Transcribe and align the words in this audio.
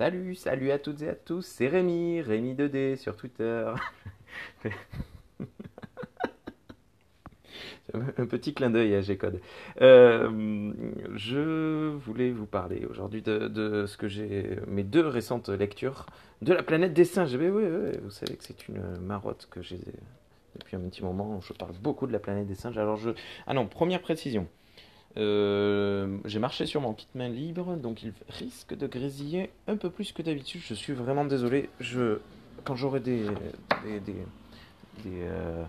Salut, 0.00 0.34
salut 0.34 0.70
à 0.70 0.78
toutes 0.78 1.02
et 1.02 1.10
à 1.10 1.14
tous, 1.14 1.42
c'est 1.42 1.68
Rémi, 1.68 2.22
Rémi 2.22 2.54
2D 2.54 2.96
sur 2.96 3.14
Twitter. 3.16 3.70
Un 7.92 8.24
petit 8.24 8.54
clin 8.54 8.70
d'œil 8.70 8.94
à 8.94 9.02
G-Code. 9.02 9.42
Euh, 9.82 10.72
je 11.16 11.90
voulais 11.96 12.30
vous 12.30 12.46
parler 12.46 12.86
aujourd'hui 12.88 13.20
de, 13.20 13.84
ce 13.86 13.98
que 13.98 14.08
j'ai, 14.08 14.56
mes 14.66 14.84
deux 14.84 15.06
récentes 15.06 15.50
lectures 15.50 16.06
de 16.40 16.54
la 16.54 16.62
planète 16.62 16.94
des 16.94 17.04
singes. 17.04 17.34
oui, 17.34 17.48
oui, 17.50 17.64
vous 18.02 18.08
savez 18.08 18.36
que 18.36 18.44
c'est 18.44 18.68
une 18.68 18.80
marotte 19.02 19.48
que 19.50 19.60
j'ai 19.60 19.82
depuis 20.58 20.76
un 20.76 20.80
petit 20.80 21.04
moment. 21.04 21.42
Je 21.42 21.52
parle 21.52 21.74
beaucoup 21.78 22.06
de 22.06 22.12
la 22.12 22.20
planète 22.20 22.46
des 22.46 22.54
singes. 22.54 22.78
Alors 22.78 22.96
je, 22.96 23.10
ah 23.46 23.52
non, 23.52 23.66
première 23.66 24.00
précision. 24.00 24.48
Euh, 25.16 26.18
j'ai 26.24 26.38
marché 26.38 26.66
sur 26.66 26.80
mon 26.80 26.94
kit 26.94 27.08
main 27.14 27.28
libre, 27.28 27.76
donc 27.76 28.02
il 28.02 28.12
risque 28.28 28.76
de 28.76 28.86
grésiller 28.86 29.50
un 29.66 29.76
peu 29.76 29.90
plus 29.90 30.12
que 30.12 30.22
d'habitude. 30.22 30.60
Je 30.64 30.74
suis 30.74 30.92
vraiment 30.92 31.24
désolé. 31.24 31.68
Je, 31.80 32.18
quand 32.64 32.76
j'aurai 32.76 33.00
des, 33.00 33.24
des, 33.84 34.00
des, 34.00 34.14
des, 35.04 35.22
euh, 35.22 35.64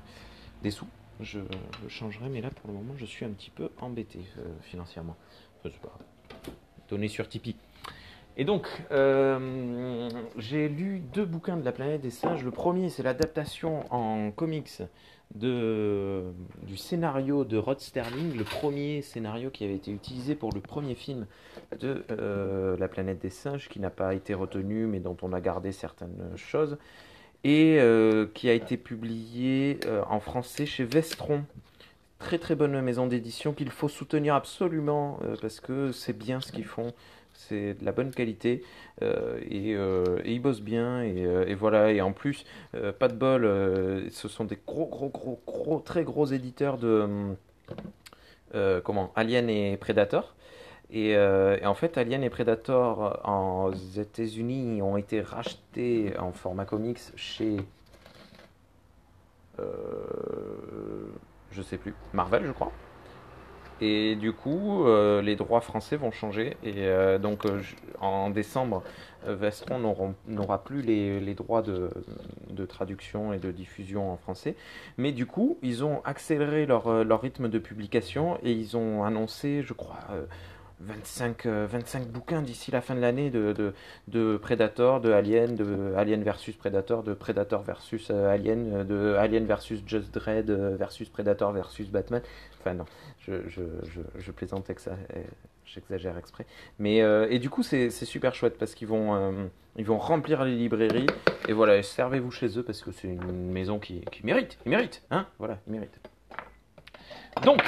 sous, 0.70 0.86
je, 1.20 1.40
changerai. 1.88 2.30
Mais 2.30 2.42
là, 2.42 2.50
pour 2.50 2.68
le 2.70 2.76
moment, 2.76 2.94
je 2.98 3.06
suis 3.06 3.26
un 3.26 3.32
petit 3.32 3.50
peu 3.50 3.70
embêté 3.80 4.20
euh, 4.38 4.44
financièrement. 4.62 5.16
Enfin, 5.66 5.76
pas 5.82 5.98
donné 6.90 7.08
sur 7.08 7.28
Tipeee. 7.28 7.56
Et 8.38 8.46
donc, 8.46 8.68
j'ai 10.38 10.70
lu 10.70 11.00
deux 11.14 11.26
bouquins 11.26 11.58
de 11.58 11.66
la 11.66 11.72
planète 11.72 12.02
des 12.02 12.10
singes. 12.10 12.44
Le 12.44 12.52
premier, 12.52 12.90
c'est 12.90 13.04
l'adaptation 13.04 13.84
en 13.94 14.32
comics 14.32 14.82
de, 15.36 16.24
du 16.64 16.78
scénario 16.78 17.44
de 17.44 17.58
Rod 17.58 17.80
Sterling, 17.80 18.36
le 18.38 18.44
premier 18.44 19.02
scénario 19.02 19.50
qui 19.50 19.64
avait 19.64 19.76
été 19.76 19.92
utilisé 19.92 20.36
pour 20.36 20.52
le 20.54 20.62
premier 20.62 20.96
film 20.96 21.26
de 21.80 22.04
euh, 22.12 22.78
La 22.78 22.88
planète 22.88 23.20
des 23.20 23.30
singes, 23.30 23.70
qui 23.70 23.80
n'a 23.80 23.90
pas 23.90 24.14
été 24.14 24.34
retenu, 24.34 24.88
mais 24.88 25.00
dont 25.00 25.18
on 25.22 25.34
a 25.34 25.42
gardé 25.42 25.72
certaines 25.72 26.36
choses, 26.36 26.78
et 27.44 27.78
euh, 27.80 28.28
qui 28.34 28.50
a 28.50 28.54
été 28.54 28.78
publié 28.78 29.80
euh, 29.86 30.04
en 30.10 30.20
français 30.20 30.66
chez 30.66 30.84
Vestron. 30.84 31.44
Très 32.20 32.38
très 32.38 32.54
bonne 32.54 32.80
maison 32.82 33.08
d'édition 33.08 33.54
qu'il 33.54 33.72
faut 33.72 33.90
soutenir 33.90 34.36
absolument 34.36 35.20
parce 35.42 35.60
que 35.60 35.92
c'est 35.92 36.16
bien 36.16 36.40
ce 36.40 36.52
qu'ils 36.52 36.66
font 36.66 36.94
c'est 37.34 37.74
de 37.76 37.86
la 37.86 37.92
bonne 37.92 38.12
qualité 38.12 38.64
euh, 39.02 39.40
euh, 39.52 40.20
et, 40.24 40.34
ils 40.34 40.42
bossent 40.42 40.62
bien 40.62 41.04
euh, 41.04 41.46
et, 41.46 41.56
voilà. 41.56 41.92
Et 41.92 42.02
en 42.02 42.14
plus 42.14 42.46
pas 43.00 43.08
de 43.08 43.16
bol 43.16 43.44
ce 44.12 44.28
sont 44.28 44.46
des 44.46 44.58
gros 44.66 44.88
gros 44.88 45.10
gros 45.10 45.42
gros 45.46 45.80
très 45.80 46.04
gros 46.04 46.26
éditeurs 46.26 46.78
de 46.78 47.36
comment 48.84 49.12
Alien 49.16 49.50
et 49.50 49.78
Predator. 49.78 50.36
Et, 50.92 51.18
en 51.18 51.76
fait 51.76 51.98
Alien 51.98 52.24
et 52.24 52.30
Predator 52.30 53.22
en 53.24 53.72
États-Unis 53.98 54.82
ont 54.82 54.98
été 54.98 55.22
rachetés 55.22 56.14
en 56.20 56.32
format 56.32 56.66
comics 56.66 57.00
chez 57.16 57.58
je 61.52 61.62
sais 61.62 61.78
plus 61.78 61.94
Marvel 62.14 62.46
je 62.48 62.52
crois 62.52 62.72
et 63.82 64.16
du 64.16 64.32
coup, 64.32 64.86
euh, 64.86 65.24
les 65.24 65.36
droits 65.36 65.60
français 65.60 65.96
vont 65.96 66.12
changer. 66.12 66.56
Et 66.64 66.86
euh, 66.86 67.18
donc, 67.18 67.46
euh, 67.46 67.62
en 68.00 68.30
décembre, 68.30 68.84
Vestron 69.26 69.80
n'aura 70.28 70.64
plus 70.64 70.82
les, 70.82 71.34
droits 71.34 71.64
de, 71.64 71.90
traduction 72.66 73.34
et 73.34 73.40
de 73.40 73.52
diffusion 73.52 74.12
en 74.12 74.18
français. 74.18 74.56
Mais 74.98 75.12
du 75.12 75.26
coup, 75.26 75.58
ils 75.64 75.84
ont 75.84 76.02
accéléré 76.06 76.66
leur, 76.66 77.04
leur 77.04 77.22
rythme 77.22 77.50
de 77.50 77.60
publication 77.60 78.38
et 78.44 78.52
ils 78.52 78.78
ont 78.78 79.04
annoncé, 79.04 79.64
je 79.64 79.74
crois, 79.74 80.00
25, 80.86 81.46
25 81.46 82.08
bouquins 82.08 82.42
d'ici 82.42 82.72
la 82.72 82.82
fin 82.82 82.96
de 82.96 83.00
l'année 83.00 83.30
de, 83.30 83.54
de, 83.54 83.74
de, 84.08 84.38
Predator, 84.38 85.02
de 85.02 85.12
Alien, 85.12 85.56
de 85.56 85.94
Alien 85.96 86.24
versus 86.24 86.56
Predator, 86.56 87.04
de 87.04 87.14
Predator 87.14 87.62
versus 87.62 88.10
Alien, 88.12 88.84
de 88.84 89.16
Alien 89.16 89.46
versus 89.46 89.82
Just 89.86 90.14
Dread 90.14 90.50
versus 90.50 91.10
Predator 91.10 91.52
versus 91.52 91.90
Batman. 91.90 92.22
Enfin 92.60 92.74
non, 92.74 92.86
je, 93.20 93.48
je, 93.48 93.62
je, 94.18 94.32
plaisante 94.32 94.66
avec 94.66 94.80
ça, 94.80 94.92
j'exagère 95.74 96.18
exprès. 96.18 96.46
Mais 96.80 97.02
euh, 97.02 97.28
et 97.30 97.40
du 97.40 97.50
coup 97.50 97.64
c'est 97.64 97.90
super 97.90 98.36
chouette 98.36 98.58
parce 98.58 98.76
qu'ils 98.76 98.88
vont 98.88 99.16
euh, 99.16 99.48
vont 99.80 99.98
remplir 99.98 100.44
les 100.44 100.56
librairies 100.56 101.08
et 101.48 101.54
voilà 101.54 101.82
servez-vous 101.82 102.32
chez 102.32 102.58
eux 102.58 102.64
parce 102.64 102.82
que 102.82 102.92
c'est 102.92 103.08
une 103.08 103.52
maison 103.52 103.80
qui, 103.80 104.02
qui 104.12 104.26
mérite, 104.26 104.58
ils 104.66 104.70
méritent, 104.70 105.04
hein, 105.12 105.28
voilà, 105.40 105.60
ils 105.68 105.74
méritent. 105.74 106.00
Donc 107.44 107.62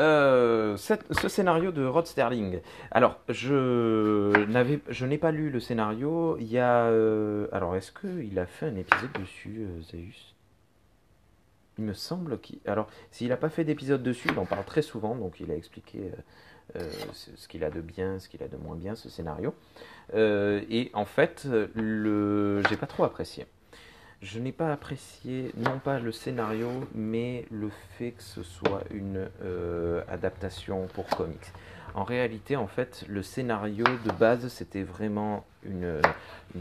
euh, 0.00 0.76
ce 0.76 1.28
scénario 1.28 1.70
de 1.70 1.84
Rod 1.84 2.06
Sterling. 2.06 2.60
Alors, 2.90 3.20
je 3.28 4.44
n'avais, 4.46 4.80
je 4.88 5.06
n'ai 5.06 5.18
pas 5.18 5.30
lu 5.30 5.50
le 5.50 5.60
scénario. 5.60 6.36
Il 6.38 6.50
y 6.50 6.58
a, 6.58 6.86
alors, 7.52 7.76
est-ce 7.76 7.92
qu'il 7.92 8.38
a 8.38 8.46
fait 8.46 8.66
un 8.66 8.76
épisode 8.76 9.12
dessus, 9.12 9.66
Zeus? 9.82 10.34
Il 11.80 11.84
me 11.86 11.94
semble 11.94 12.38
qu'il. 12.40 12.58
Alors, 12.66 12.88
s'il 13.10 13.28
n'a 13.28 13.38
pas 13.38 13.48
fait 13.48 13.64
d'épisode 13.64 14.02
dessus, 14.02 14.28
il 14.30 14.38
en 14.38 14.44
parle 14.44 14.64
très 14.66 14.82
souvent, 14.82 15.14
donc 15.14 15.40
il 15.40 15.50
a 15.50 15.54
expliqué 15.56 16.10
euh, 16.76 16.80
euh, 16.80 16.90
ce 17.12 17.48
qu'il 17.48 17.64
a 17.64 17.70
de 17.70 17.80
bien, 17.80 18.18
ce 18.18 18.28
qu'il 18.28 18.42
a 18.42 18.48
de 18.48 18.56
moins 18.58 18.76
bien, 18.76 18.94
ce 18.94 19.08
scénario. 19.08 19.54
Euh, 20.12 20.60
et 20.68 20.90
en 20.92 21.06
fait, 21.06 21.48
le... 21.74 22.62
j'ai 22.68 22.76
pas 22.76 22.86
trop 22.86 23.04
apprécié. 23.04 23.46
Je 24.22 24.38
n'ai 24.38 24.52
pas 24.52 24.72
apprécié, 24.72 25.50
non 25.56 25.78
pas 25.78 25.98
le 25.98 26.12
scénario, 26.12 26.68
mais 26.94 27.46
le 27.50 27.70
fait 27.96 28.10
que 28.10 28.22
ce 28.22 28.42
soit 28.42 28.82
une 28.90 29.28
adaptation 30.08 30.86
pour 30.88 31.06
comics. 31.06 31.52
En 31.94 32.04
réalité, 32.04 32.54
en 32.54 32.66
fait, 32.66 33.04
le 33.08 33.22
scénario 33.22 33.84
de 33.84 34.12
base, 34.12 34.48
c'était 34.48 34.82
vraiment 34.82 35.44
une, 35.64 36.00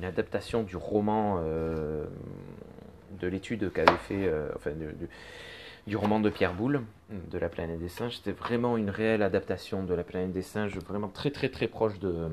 adaptation 0.04 0.64
du 0.64 0.78
roman 0.78 1.44
de 3.20 3.28
l'étude 3.28 3.72
qu'avait 3.72 3.98
fait, 3.98 4.28
euh, 4.28 4.50
enfin, 4.56 4.72
du 5.88 5.96
roman 5.96 6.20
de 6.20 6.30
Pierre 6.30 6.54
Boulle, 6.54 6.82
de 7.10 7.38
La 7.38 7.50
planète 7.50 7.80
des 7.80 7.90
singes. 7.90 8.18
C'était 8.18 8.32
vraiment 8.32 8.78
une 8.78 8.90
réelle 8.90 9.24
adaptation 9.24 9.84
de 9.84 9.94
La 9.94 10.04
planète 10.04 10.32
des 10.32 10.42
singes, 10.42 10.78
vraiment 10.78 11.08
très 11.08 11.32
très 11.32 11.50
très 11.50 11.68
proche 11.68 12.00
de, 12.00 12.30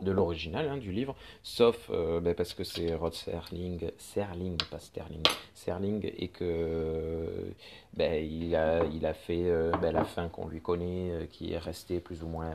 de 0.00 0.10
l'original 0.10 0.68
hein, 0.68 0.76
du 0.76 0.92
livre, 0.92 1.14
sauf 1.42 1.90
euh, 1.90 2.20
ben, 2.20 2.34
parce 2.34 2.54
que 2.54 2.64
c'est 2.64 2.94
Rod 2.94 3.14
Serling, 3.14 3.90
Serling, 3.98 4.56
pas 4.70 4.78
Sterling, 4.78 5.22
Serling, 5.54 6.10
et 6.16 6.28
que 6.28 7.26
ben, 7.94 8.24
il, 8.24 8.54
a, 8.56 8.84
il 8.84 9.04
a 9.06 9.14
fait 9.14 9.44
euh, 9.44 9.72
ben, 9.80 9.92
la 9.92 10.04
fin 10.04 10.28
qu'on 10.28 10.48
lui 10.48 10.60
connaît, 10.60 11.28
qui 11.30 11.52
est 11.52 11.58
restée 11.58 12.00
plus 12.00 12.22
ou 12.22 12.28
moins 12.28 12.52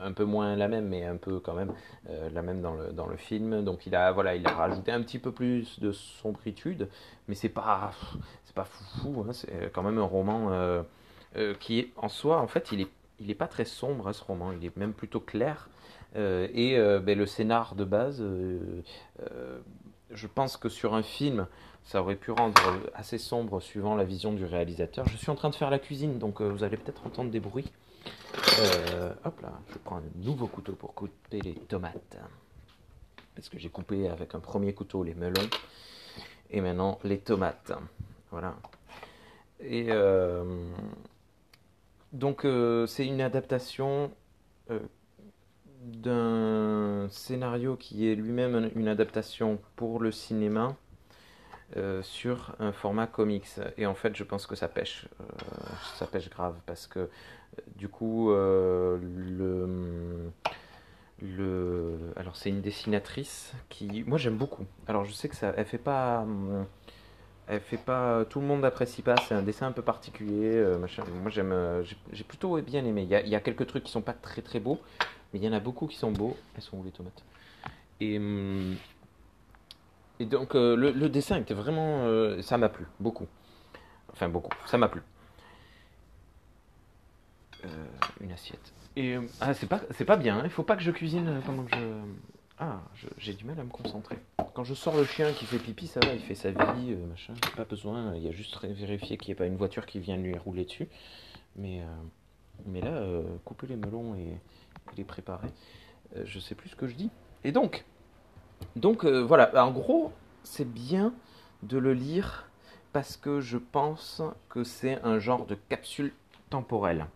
un 0.00 0.12
peu 0.12 0.24
moins 0.24 0.56
la 0.56 0.68
même, 0.68 0.88
mais 0.88 1.04
un 1.04 1.16
peu 1.16 1.40
quand 1.40 1.54
même 1.54 1.72
euh, 2.08 2.28
la 2.30 2.42
même 2.42 2.60
dans 2.60 2.74
le, 2.74 2.92
dans 2.92 3.06
le 3.06 3.16
film. 3.16 3.62
Donc 3.64 3.86
il 3.86 3.94
a, 3.94 4.12
voilà, 4.12 4.34
il 4.34 4.46
a 4.46 4.52
rajouté 4.52 4.92
un 4.92 5.02
petit 5.02 5.18
peu 5.18 5.32
plus 5.32 5.80
de 5.80 5.92
sombritude, 5.92 6.88
mais 7.28 7.34
c'est 7.34 7.48
pas, 7.48 7.92
c'est 8.44 8.54
pas 8.54 8.64
fou, 8.64 9.24
hein, 9.26 9.32
c'est 9.32 9.72
quand 9.72 9.82
même 9.82 9.98
un 9.98 10.04
roman 10.04 10.52
euh, 10.52 10.82
euh, 11.36 11.54
qui 11.58 11.78
est 11.78 11.90
en 11.96 12.08
soi, 12.08 12.40
en 12.40 12.46
fait, 12.46 12.72
il 12.72 12.82
est, 12.82 12.88
il 13.20 13.30
est 13.30 13.36
pas 13.36 13.48
très 13.48 13.64
sombre 13.64 14.08
hein, 14.08 14.12
ce 14.12 14.24
roman, 14.24 14.52
il 14.52 14.64
est 14.64 14.76
même 14.76 14.92
plutôt 14.92 15.20
clair. 15.20 15.68
Et 16.14 16.76
ben, 17.02 17.18
le 17.18 17.26
scénar 17.26 17.74
de 17.74 17.84
base, 17.84 18.24
je 20.10 20.26
pense 20.26 20.56
que 20.56 20.68
sur 20.68 20.94
un 20.94 21.02
film, 21.02 21.46
ça 21.84 22.00
aurait 22.00 22.16
pu 22.16 22.30
rendre 22.30 22.60
assez 22.94 23.18
sombre 23.18 23.60
suivant 23.60 23.94
la 23.94 24.04
vision 24.04 24.32
du 24.32 24.44
réalisateur. 24.44 25.06
Je 25.08 25.16
suis 25.16 25.30
en 25.30 25.34
train 25.34 25.50
de 25.50 25.54
faire 25.54 25.70
la 25.70 25.78
cuisine, 25.78 26.18
donc 26.18 26.40
vous 26.40 26.64
allez 26.64 26.76
peut-être 26.76 27.06
entendre 27.06 27.30
des 27.30 27.40
bruits. 27.40 27.70
Euh, 28.58 29.12
hop 29.24 29.40
là, 29.40 29.52
je 29.72 29.78
prends 29.78 29.96
un 29.96 30.02
nouveau 30.16 30.46
couteau 30.46 30.72
pour 30.72 30.94
couper 30.94 31.40
les 31.40 31.54
tomates. 31.54 32.18
Parce 33.34 33.48
que 33.48 33.58
j'ai 33.58 33.68
coupé 33.68 34.08
avec 34.08 34.34
un 34.34 34.40
premier 34.40 34.74
couteau 34.74 35.02
les 35.02 35.14
melons. 35.14 35.48
Et 36.50 36.60
maintenant 36.60 36.98
les 37.04 37.18
tomates. 37.18 37.72
Voilà. 38.30 38.56
Et 39.60 39.86
euh, 39.90 40.44
donc 42.12 42.44
euh, 42.44 42.86
c'est 42.86 43.06
une 43.06 43.20
adaptation 43.20 44.10
d'un 45.84 47.08
scénario 47.10 47.76
qui 47.76 48.08
est 48.08 48.14
lui-même 48.14 48.70
une 48.74 48.88
adaptation 48.88 49.58
pour 49.76 50.00
le 50.00 50.10
cinéma 50.12 50.76
sur 52.02 52.54
un 52.60 52.70
format 52.70 53.08
comics. 53.08 53.48
Et 53.76 53.86
en 53.86 53.94
fait, 53.94 54.14
je 54.14 54.22
pense 54.22 54.46
que 54.46 54.54
ça 54.54 54.68
pêche. 54.68 55.08
ça 55.96 56.06
pêche 56.06 56.30
grave 56.30 56.54
parce 56.66 56.86
que 56.86 57.08
du 57.76 57.88
coup, 57.88 58.30
euh, 58.30 58.98
le, 59.00 60.30
le, 61.22 61.98
alors 62.16 62.36
c'est 62.36 62.50
une 62.50 62.60
dessinatrice 62.60 63.52
qui, 63.68 64.04
moi 64.06 64.18
j'aime 64.18 64.36
beaucoup. 64.36 64.64
Alors 64.86 65.04
je 65.04 65.12
sais 65.12 65.28
que 65.28 65.36
ça, 65.36 65.52
elle 65.56 65.64
fait 65.64 65.78
pas, 65.78 66.26
elle 67.48 67.60
fait 67.60 67.76
pas, 67.76 68.24
tout 68.24 68.40
le 68.40 68.46
monde 68.46 68.60
n'apprécie 68.60 69.02
pas. 69.02 69.16
C'est 69.28 69.34
un 69.34 69.42
dessin 69.42 69.66
un 69.68 69.72
peu 69.72 69.82
particulier. 69.82 70.52
Euh, 70.54 70.78
moi 70.78 71.30
j'aime, 71.30 71.52
euh, 71.52 71.82
j'ai 72.12 72.24
plutôt 72.24 72.60
bien 72.60 72.84
aimé. 72.84 73.02
Il 73.02 73.08
y, 73.08 73.14
a, 73.14 73.20
il 73.22 73.28
y, 73.28 73.34
a, 73.34 73.40
quelques 73.40 73.66
trucs 73.66 73.84
qui 73.84 73.92
sont 73.92 74.02
pas 74.02 74.14
très 74.14 74.42
très 74.42 74.60
beaux, 74.60 74.80
mais 75.34 75.40
il 75.40 75.44
y 75.44 75.48
en 75.48 75.52
a 75.52 75.60
beaucoup 75.60 75.86
qui 75.86 75.96
sont 75.96 76.12
beaux. 76.12 76.34
Elles 76.56 76.62
sont 76.62 76.78
où 76.78 76.82
les 76.82 76.92
tomates? 76.92 77.22
Et 78.00 78.16
hum, 78.16 78.76
et 80.18 80.24
donc 80.24 80.54
le, 80.54 80.74
le, 80.74 81.08
dessin 81.10 81.36
était 81.36 81.54
vraiment, 81.54 82.06
ça 82.40 82.56
m'a 82.56 82.70
plu 82.70 82.86
beaucoup. 83.00 83.26
Enfin 84.12 84.28
beaucoup, 84.28 84.52
ça 84.66 84.78
m'a 84.78 84.88
plu. 84.88 85.02
Euh, 87.64 87.68
une 88.20 88.32
assiette. 88.32 88.72
Et 88.96 89.16
ah, 89.40 89.54
c'est 89.54 89.66
pas, 89.66 89.80
c'est 89.90 90.04
pas 90.04 90.16
bien. 90.16 90.42
Il 90.44 90.50
faut 90.50 90.62
pas 90.62 90.76
que 90.76 90.82
je 90.82 90.90
cuisine 90.90 91.40
pendant 91.44 91.64
que 91.64 91.76
je. 91.76 91.82
Ah, 92.58 92.80
j'ai 93.18 93.34
du 93.34 93.44
mal 93.44 93.58
à 93.58 93.64
me 93.64 93.70
concentrer. 93.70 94.16
Quand 94.54 94.62
je 94.62 94.74
sors 94.74 94.96
le 94.96 95.04
chien 95.04 95.32
qui 95.32 95.44
fait 95.44 95.58
pipi, 95.58 95.88
ça 95.88 95.98
va, 95.98 96.14
il 96.14 96.20
fait 96.20 96.36
sa 96.36 96.52
vie, 96.52 96.92
euh, 96.92 97.06
machin. 97.06 97.34
Pas 97.56 97.64
besoin. 97.64 98.14
Il 98.14 98.22
y 98.22 98.28
a 98.28 98.30
juste 98.30 98.64
vérifier 98.64 99.16
qu'il 99.16 99.28
n'y 99.28 99.32
ait 99.32 99.34
pas 99.34 99.46
une 99.46 99.56
voiture 99.56 99.86
qui 99.86 99.98
vient 99.98 100.16
lui 100.16 100.38
rouler 100.38 100.64
dessus. 100.64 100.86
Mais, 101.56 101.80
euh, 101.80 101.86
mais 102.66 102.80
là, 102.80 102.92
euh, 102.92 103.24
couper 103.44 103.66
les 103.66 103.76
melons 103.76 104.14
et, 104.14 104.38
les 104.96 105.04
préparer, 105.04 105.48
je 106.24 106.38
sais 106.38 106.54
plus 106.54 106.70
ce 106.70 106.76
que 106.76 106.86
je 106.86 106.94
dis. 106.94 107.10
Et 107.42 107.52
donc, 107.52 107.84
donc 108.76 109.04
voilà. 109.04 109.50
En 109.64 109.70
gros, 109.70 110.12
c'est 110.42 110.70
bien 110.70 111.12
de 111.62 111.78
le 111.78 111.94
lire 111.94 112.48
parce 112.92 113.16
que 113.16 113.40
je 113.40 113.58
pense 113.58 114.22
que 114.48 114.62
c'est 114.62 115.00
un 115.02 115.18
genre 115.18 115.46
de 115.46 115.56
capsule 115.68 116.12
temporelle. 116.48 117.06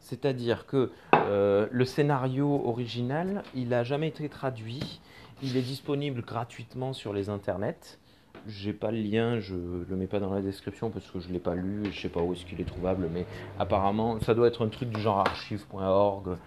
C'est-à-dire 0.00 0.66
que 0.66 0.90
euh, 1.14 1.68
le 1.70 1.84
scénario 1.84 2.62
original, 2.64 3.44
il 3.54 3.68
n'a 3.68 3.84
jamais 3.84 4.08
été 4.08 4.28
traduit. 4.28 5.00
Il 5.42 5.56
est 5.56 5.62
disponible 5.62 6.22
gratuitement 6.22 6.92
sur 6.92 7.12
les 7.12 7.28
internets. 7.28 7.98
J'ai 8.46 8.72
pas 8.72 8.90
le 8.90 9.00
lien, 9.00 9.38
je 9.38 9.54
le 9.54 9.96
mets 9.96 10.06
pas 10.06 10.18
dans 10.18 10.32
la 10.32 10.40
description 10.40 10.88
parce 10.90 11.08
que 11.10 11.20
je 11.20 11.28
l'ai 11.28 11.38
pas 11.38 11.54
lu, 11.54 11.84
je 11.92 12.00
sais 12.00 12.08
pas 12.08 12.22
où 12.22 12.32
est-ce 12.32 12.46
qu'il 12.46 12.58
est 12.60 12.64
trouvable, 12.64 13.08
mais 13.12 13.26
apparemment 13.58 14.18
ça 14.20 14.34
doit 14.34 14.48
être 14.48 14.64
un 14.64 14.68
truc 14.68 14.88
du 14.88 15.00
genre 15.00 15.18
archive.org. 15.18 16.38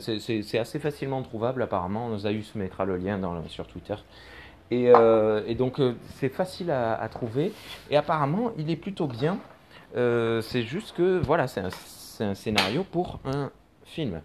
C'est 0.00 0.58
assez 0.58 0.78
facilement 0.78 1.22
trouvable 1.22 1.62
apparemment. 1.62 2.16
Zaius 2.18 2.54
mettra 2.54 2.84
le 2.84 2.96
lien 2.96 3.20
sur 3.48 3.66
Twitter. 3.66 3.96
Et, 4.70 4.90
euh, 4.94 5.52
donc 5.54 5.80
euh, 5.80 5.94
c'est 6.16 6.30
facile 6.30 6.70
à, 6.70 7.08
trouver. 7.10 7.52
Et 7.90 7.96
apparemment 7.96 8.52
il 8.58 8.70
est 8.70 8.76
plutôt 8.76 9.06
bien. 9.06 9.38
c'est 9.94 10.62
juste 10.62 10.96
que 10.96 11.18
voilà, 11.18 11.46
c'est 11.46 11.60
un 12.20 12.34
scénario 12.34 12.84
pour 12.84 13.20
un 13.24 13.50
film. 13.84 14.20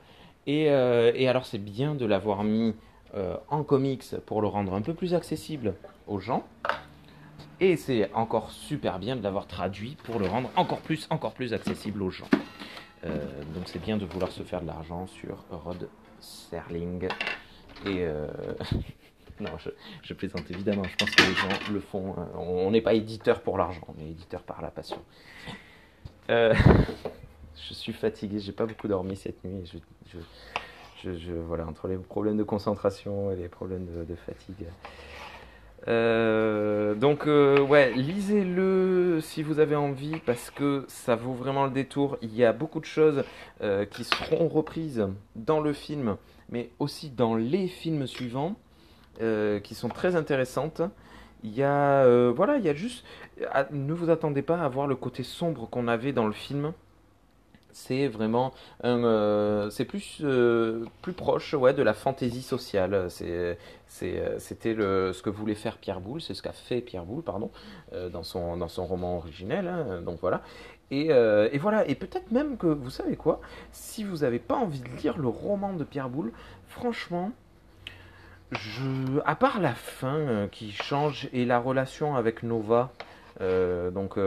Et, 0.48 0.70
euh, 0.70 1.30
alors 1.30 1.46
c'est 1.46 1.58
bien 1.58 1.94
de 1.94 2.06
l'avoir 2.06 2.44
mis 2.44 2.74
euh, 3.16 3.36
en 3.50 3.64
comics 3.64 4.16
pour 4.26 4.42
le 4.42 4.48
rendre 4.48 4.74
un 4.74 4.82
peu 4.82 4.94
plus 4.94 5.14
accessible 5.14 5.76
aux 6.08 6.20
gens. 6.20 6.48
Et 7.60 7.76
c'est 7.76 8.12
encore 8.14 8.52
super 8.52 9.00
bien 9.00 9.16
de 9.16 9.24
l'avoir 9.24 9.48
traduit 9.48 9.98
pour 10.04 10.20
le 10.20 10.28
rendre 10.28 10.50
encore 10.56 10.80
plus, 10.80 11.08
encore 11.10 11.34
plus 11.34 11.54
accessible 11.54 12.02
aux 12.02 12.12
gens. 12.12 12.30
Euh, 13.06 13.44
donc 13.54 13.64
c'est 13.68 13.80
bien 13.80 13.98
de 13.98 14.06
vouloir 14.06 14.32
se 14.32 14.44
faire 14.44 14.62
de 14.62 14.68
l'argent 14.68 15.08
sur 15.08 15.44
Rod 15.52 15.90
Serling. 16.20 17.08
Et 17.86 18.06
non, 19.40 19.52
je, 20.04 20.14
plaisante 20.14 20.50
évidemment. 20.50 20.84
Je 20.84 20.96
pense 20.96 21.12
que 21.12 21.24
les 21.24 21.36
gens 21.36 21.72
le 21.72 21.80
font. 21.80 22.16
on 22.36 22.72
n'est 22.72 22.82
pas 22.82 22.94
éditeur 22.94 23.42
pour 23.42 23.58
l'argent, 23.58 23.82
on 23.88 24.02
est 24.02 24.10
éditeur 24.10 24.42
par 24.42 24.62
la 24.62 24.72
passion. 24.72 24.98
je 26.30 27.74
suis 27.74 27.94
fatigué, 27.94 28.40
j'ai 28.40 28.52
pas 28.52 28.66
beaucoup 28.66 28.88
dormi 28.88 29.16
cette 29.16 29.44
nuit. 29.44 29.72
Je, 31.04 31.32
voilà, 31.32 31.68
entre 31.68 31.88
les 31.88 31.98
problèmes 31.98 32.38
de 32.38 32.44
concentration 32.44 33.32
et 33.32 33.36
les 33.36 33.48
problèmes 33.48 33.86
de, 33.86 34.16
fatigue. 34.16 34.66
Euh, 35.88 36.96
donc 36.96 37.28
euh, 37.28 37.62
ouais, 37.62 37.94
lisez-le 37.94 39.20
si 39.22 39.42
vous 39.42 39.60
avez 39.60 39.76
envie 39.76 40.20
parce 40.26 40.52
que 40.52 40.84
ça 40.88 41.16
vaut 41.16 41.34
vraiment 41.34 41.66
le 41.66 41.72
détour. 41.72 42.18
Il 42.22 42.36
y 42.36 42.44
a 42.44 42.52
beaucoup 42.52 42.80
de 42.80 42.86
choses 42.86 43.24
euh, 43.62 43.86
qui 43.86 44.04
seront 44.04 44.48
reprises 44.48 45.08
dans 45.36 45.62
le 45.62 45.74
film, 45.74 46.18
mais 46.50 46.70
aussi 46.80 47.10
dans 47.10 47.36
les 47.36 47.68
films 47.68 48.08
suivants, 48.08 48.56
qui 49.64 49.74
sont 49.74 49.90
très 49.90 50.16
intéressantes. 50.16 50.82
Il 51.44 51.56
y 51.56 51.64
a 51.64 52.30
voilà, 52.30 52.58
il 52.58 52.64
y 52.66 52.70
a 52.70 52.74
juste, 52.74 53.04
ne 53.72 53.94
vous 53.94 54.12
attendez 54.12 54.44
pas 54.44 54.60
à 54.60 54.68
voir 54.68 54.86
le 54.86 54.96
côté 54.96 55.24
sombre 55.24 55.68
qu'on 55.68 55.88
avait 55.88 56.14
dans 56.14 56.28
le 56.28 56.34
film 56.34 56.74
c'est 57.78 58.08
vraiment 58.08 58.54
euh, 58.86 59.70
c'est 59.70 59.86
plus 59.86 60.20
euh, 60.24 60.86
plus 61.04 61.14
proche 61.14 61.54
ouais 61.54 61.74
de 61.74 61.84
la 61.84 61.94
fantaisie 61.94 62.42
sociale. 62.42 63.08
C'est 63.10 63.58
euh, 64.02 64.40
c'était 64.40 64.74
ce 64.74 65.22
que 65.22 65.30
voulait 65.30 65.56
faire 65.56 65.78
Pierre 65.78 66.02
Boulle 66.02 66.22
c'est 66.22 66.34
ce 66.34 66.42
qu'a 66.42 66.54
fait 66.54 66.82
Pierre 66.82 67.06
Boulle 67.06 67.24
pardon 67.24 67.52
dans 68.12 68.24
son 68.24 68.58
dans 68.58 68.68
son 68.68 68.86
roman 68.86 69.18
originel 69.18 69.68
hein, 69.68 70.02
donc 70.02 70.20
voilà. 70.22 70.42
Et, 70.90 71.08
et, 71.08 71.58
voilà 71.58 71.88
et 71.88 71.96
peut-être 71.96 72.32
même 72.32 72.58
que 72.58 72.68
vous 72.68 72.90
savez 72.90 73.16
quoi 73.18 73.42
si 73.72 74.04
vous 74.04 74.18
n'avez 74.18 74.40
pas 74.40 74.56
envie 74.56 74.80
de 74.80 75.02
lire 75.02 75.18
le 75.18 75.28
roman 75.28 75.74
de 75.74 75.84
Pierre 75.84 76.10
Boulle 76.10 76.32
franchement 76.68 77.32
je 78.52 79.20
à 79.26 79.36
part 79.36 79.60
la 79.60 79.74
fin 79.74 80.48
qui 80.52 80.72
change 80.72 81.28
et 81.34 81.46
la 81.46 81.60
relation 81.60 82.16
avec 82.16 82.44
Nova 82.44 82.92
donc 83.40 84.18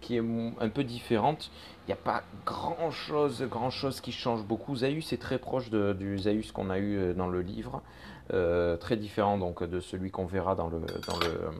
qui, 0.00 0.16
est 0.16 0.22
un 0.60 0.68
peu 0.68 0.84
différente. 0.84 1.50
Il 1.86 1.88
n'y 1.88 1.92
a 1.92 2.02
pas 2.02 2.22
grand 2.46 2.90
chose, 2.90 3.42
grand 3.42 3.70
chose 3.70 4.00
qui 4.00 4.12
change 4.12 4.42
beaucoup. 4.42 4.76
Zaius 4.76 5.12
est 5.12 5.20
très 5.20 5.38
proche 5.38 5.70
du 5.70 6.18
Zaius 6.18 6.52
qu'on 6.52 6.70
a 6.70 6.78
eu 6.78 6.96
euh, 6.96 7.14
dans 7.14 7.28
le 7.28 7.42
livre, 7.42 7.82
euh, 8.32 8.76
très 8.76 8.96
différent 8.96 9.38
donc 9.38 9.62
de 9.62 9.80
celui 9.80 10.10
qu'on 10.10 10.26
verra 10.26 10.54
dans 10.54 10.68
le, 10.68 10.80
dans 10.80 11.18
le, 11.18 11.50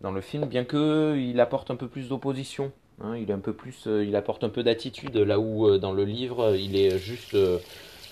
dans 0.00 0.10
le 0.10 0.20
film, 0.20 0.46
bien 0.46 0.64
qu'il 0.64 1.38
apporte 1.40 1.70
un 1.70 1.76
peu 1.76 1.88
plus 1.88 2.08
d'opposition. 2.08 2.72
Hein. 3.00 3.16
il 3.16 3.30
est 3.30 3.34
un 3.34 3.38
peu 3.38 3.52
plus, 3.52 3.86
euh, 3.86 4.04
il 4.04 4.16
apporte 4.16 4.42
un 4.42 4.48
peu 4.48 4.62
d'attitude 4.62 5.16
là 5.16 5.38
où 5.38 5.78
dans 5.78 5.92
le 5.92 6.04
livre 6.04 6.56
il 6.56 6.74
est 6.76 6.98
juste, 6.98 7.36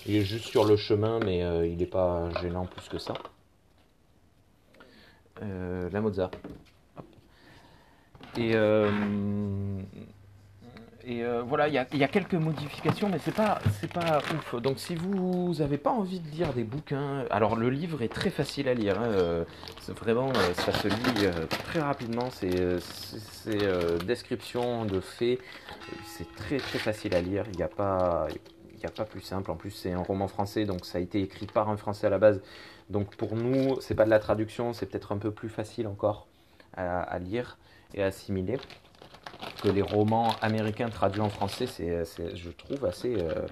il 0.05 0.15
est 0.15 0.21
juste 0.21 0.45
sur 0.45 0.63
le 0.63 0.77
chemin, 0.77 1.19
mais 1.19 1.39
il 1.67 1.77
n'est 1.77 1.85
pas 1.85 2.29
gênant 2.41 2.65
plus 2.65 2.87
que 2.87 2.99
ça. 2.99 3.13
la 5.41 6.01
Mozart. 6.01 6.31
Et, 8.37 8.51
euh, 8.53 8.91
euh, 11.09 11.41
voilà, 11.47 11.67
il 11.67 11.73
y, 11.73 12.03
a, 12.03 12.07
quelques 12.07 12.33
modifications, 12.33 13.09
mais 13.09 13.17
c'est 13.17 13.33
pas, 13.33 13.59
pas 13.93 14.19
ouf. 14.35 14.61
Donc 14.61 14.77
si 14.77 14.93
vous 14.93 15.55
n'avez 15.57 15.77
pas 15.77 15.89
envie 15.89 16.19
de 16.19 16.29
lire 16.29 16.53
des 16.53 16.63
bouquins, 16.63 17.25
alors 17.31 17.55
le 17.55 17.69
livre 17.69 18.03
est 18.03 18.09
très 18.09 18.29
facile 18.29 18.67
à 18.67 18.73
lire. 18.73 18.99
Hein, 18.99 19.05
euh, 19.05 19.43
vraiment, 20.01 20.31
ça 20.53 20.73
se 20.73 20.87
lit 20.87 21.29
très 21.63 21.79
rapidement. 21.79 22.29
C'est, 22.29 22.79
c'est, 22.79 24.05
description 24.05 24.85
de 24.85 24.99
faits. 24.99 25.39
C'est 26.05 26.35
très 26.35 26.57
très 26.57 26.79
facile 26.79 27.15
à 27.15 27.21
lire. 27.21 27.45
Il 27.53 27.57
n'y 27.57 27.63
a 27.63 27.69
pas, 27.69 28.27
il 28.77 28.85
a 28.85 28.91
pas 28.91 29.05
plus 29.05 29.21
simple. 29.21 29.49
En 29.49 29.55
plus, 29.55 29.71
c'est 29.71 29.93
un 29.93 30.03
roman 30.03 30.27
français, 30.27 30.65
donc 30.65 30.85
ça 30.85 30.99
a 30.99 31.01
été 31.01 31.21
écrit 31.21 31.47
par 31.47 31.69
un 31.69 31.77
français 31.77 32.05
à 32.05 32.09
la 32.11 32.19
base. 32.19 32.41
Donc 32.89 33.15
pour 33.15 33.35
nous, 33.35 33.79
c'est 33.81 33.95
pas 33.95 34.05
de 34.05 34.11
la 34.11 34.19
traduction, 34.19 34.73
c'est 34.73 34.85
peut-être 34.85 35.11
un 35.11 35.17
peu 35.17 35.31
plus 35.31 35.49
facile 35.49 35.87
encore 35.87 36.27
à 36.75 37.17
lire 37.17 37.57
et 37.93 38.03
assimilé 38.03 38.57
que 39.61 39.69
les 39.69 39.81
romans 39.81 40.35
américains 40.41 40.89
traduits 40.89 41.21
en 41.21 41.29
français, 41.29 41.67
c'est, 41.67 42.35
je 42.35 42.49
trouve, 42.49 42.85
assez... 42.85 43.15
Euh, 43.15 43.45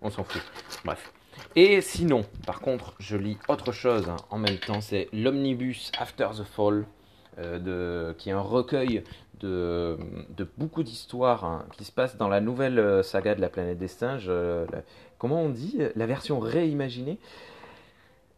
on 0.00 0.10
s'en 0.10 0.24
fout. 0.24 0.42
Bref. 0.84 1.12
Et 1.54 1.80
sinon, 1.80 2.24
par 2.46 2.60
contre, 2.60 2.94
je 2.98 3.16
lis 3.16 3.38
autre 3.48 3.72
chose 3.72 4.08
hein, 4.08 4.16
en 4.30 4.38
même 4.38 4.58
temps, 4.58 4.80
c'est 4.80 5.08
l'Omnibus 5.12 5.92
After 5.98 6.28
the 6.36 6.44
Fall, 6.44 6.86
euh, 7.38 8.12
qui 8.14 8.28
est 8.28 8.32
un 8.32 8.40
recueil 8.40 9.04
de, 9.40 9.96
de 10.36 10.46
beaucoup 10.58 10.82
d'histoires 10.82 11.44
hein, 11.44 11.66
qui 11.76 11.84
se 11.84 11.92
passent 11.92 12.16
dans 12.16 12.28
la 12.28 12.40
nouvelle 12.40 12.78
euh, 12.78 13.02
saga 13.02 13.34
de 13.34 13.40
la 13.40 13.48
planète 13.48 13.78
des 13.78 13.88
singes. 13.88 14.30
comment 15.18 15.42
on 15.42 15.48
dit 15.48 15.78
La 15.94 16.06
version 16.06 16.38
réimaginée? 16.40 17.18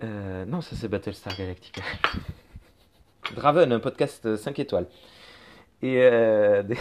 Non, 0.03 0.61
ça 0.61 0.77
c'est 0.77 0.89
Battlestar 0.89 1.35
Galactica. 1.35 1.81
Draven, 3.35 3.73
un 3.73 3.81
podcast 3.81 4.37
5 4.37 4.59
étoiles. 4.59 4.87
Et 5.85 5.99
euh, 5.99 6.63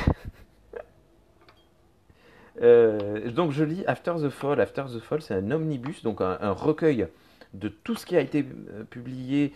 euh, 2.62 3.30
donc 3.32 3.52
je 3.52 3.66
lis 3.66 3.84
After 3.86 4.14
the 4.14 4.30
Fall. 4.30 4.62
After 4.62 4.84
the 4.84 5.00
Fall, 5.00 5.22
c'est 5.22 5.34
un 5.34 5.52
omnibus, 5.52 6.04
donc 6.04 6.22
un, 6.22 6.52
recueil 6.52 7.08
de 7.54 7.68
tout 7.68 7.96
ce 7.96 8.06
qui 8.06 8.16
a 8.16 8.22
été 8.22 8.46
euh, 8.72 8.86
publié 8.86 9.52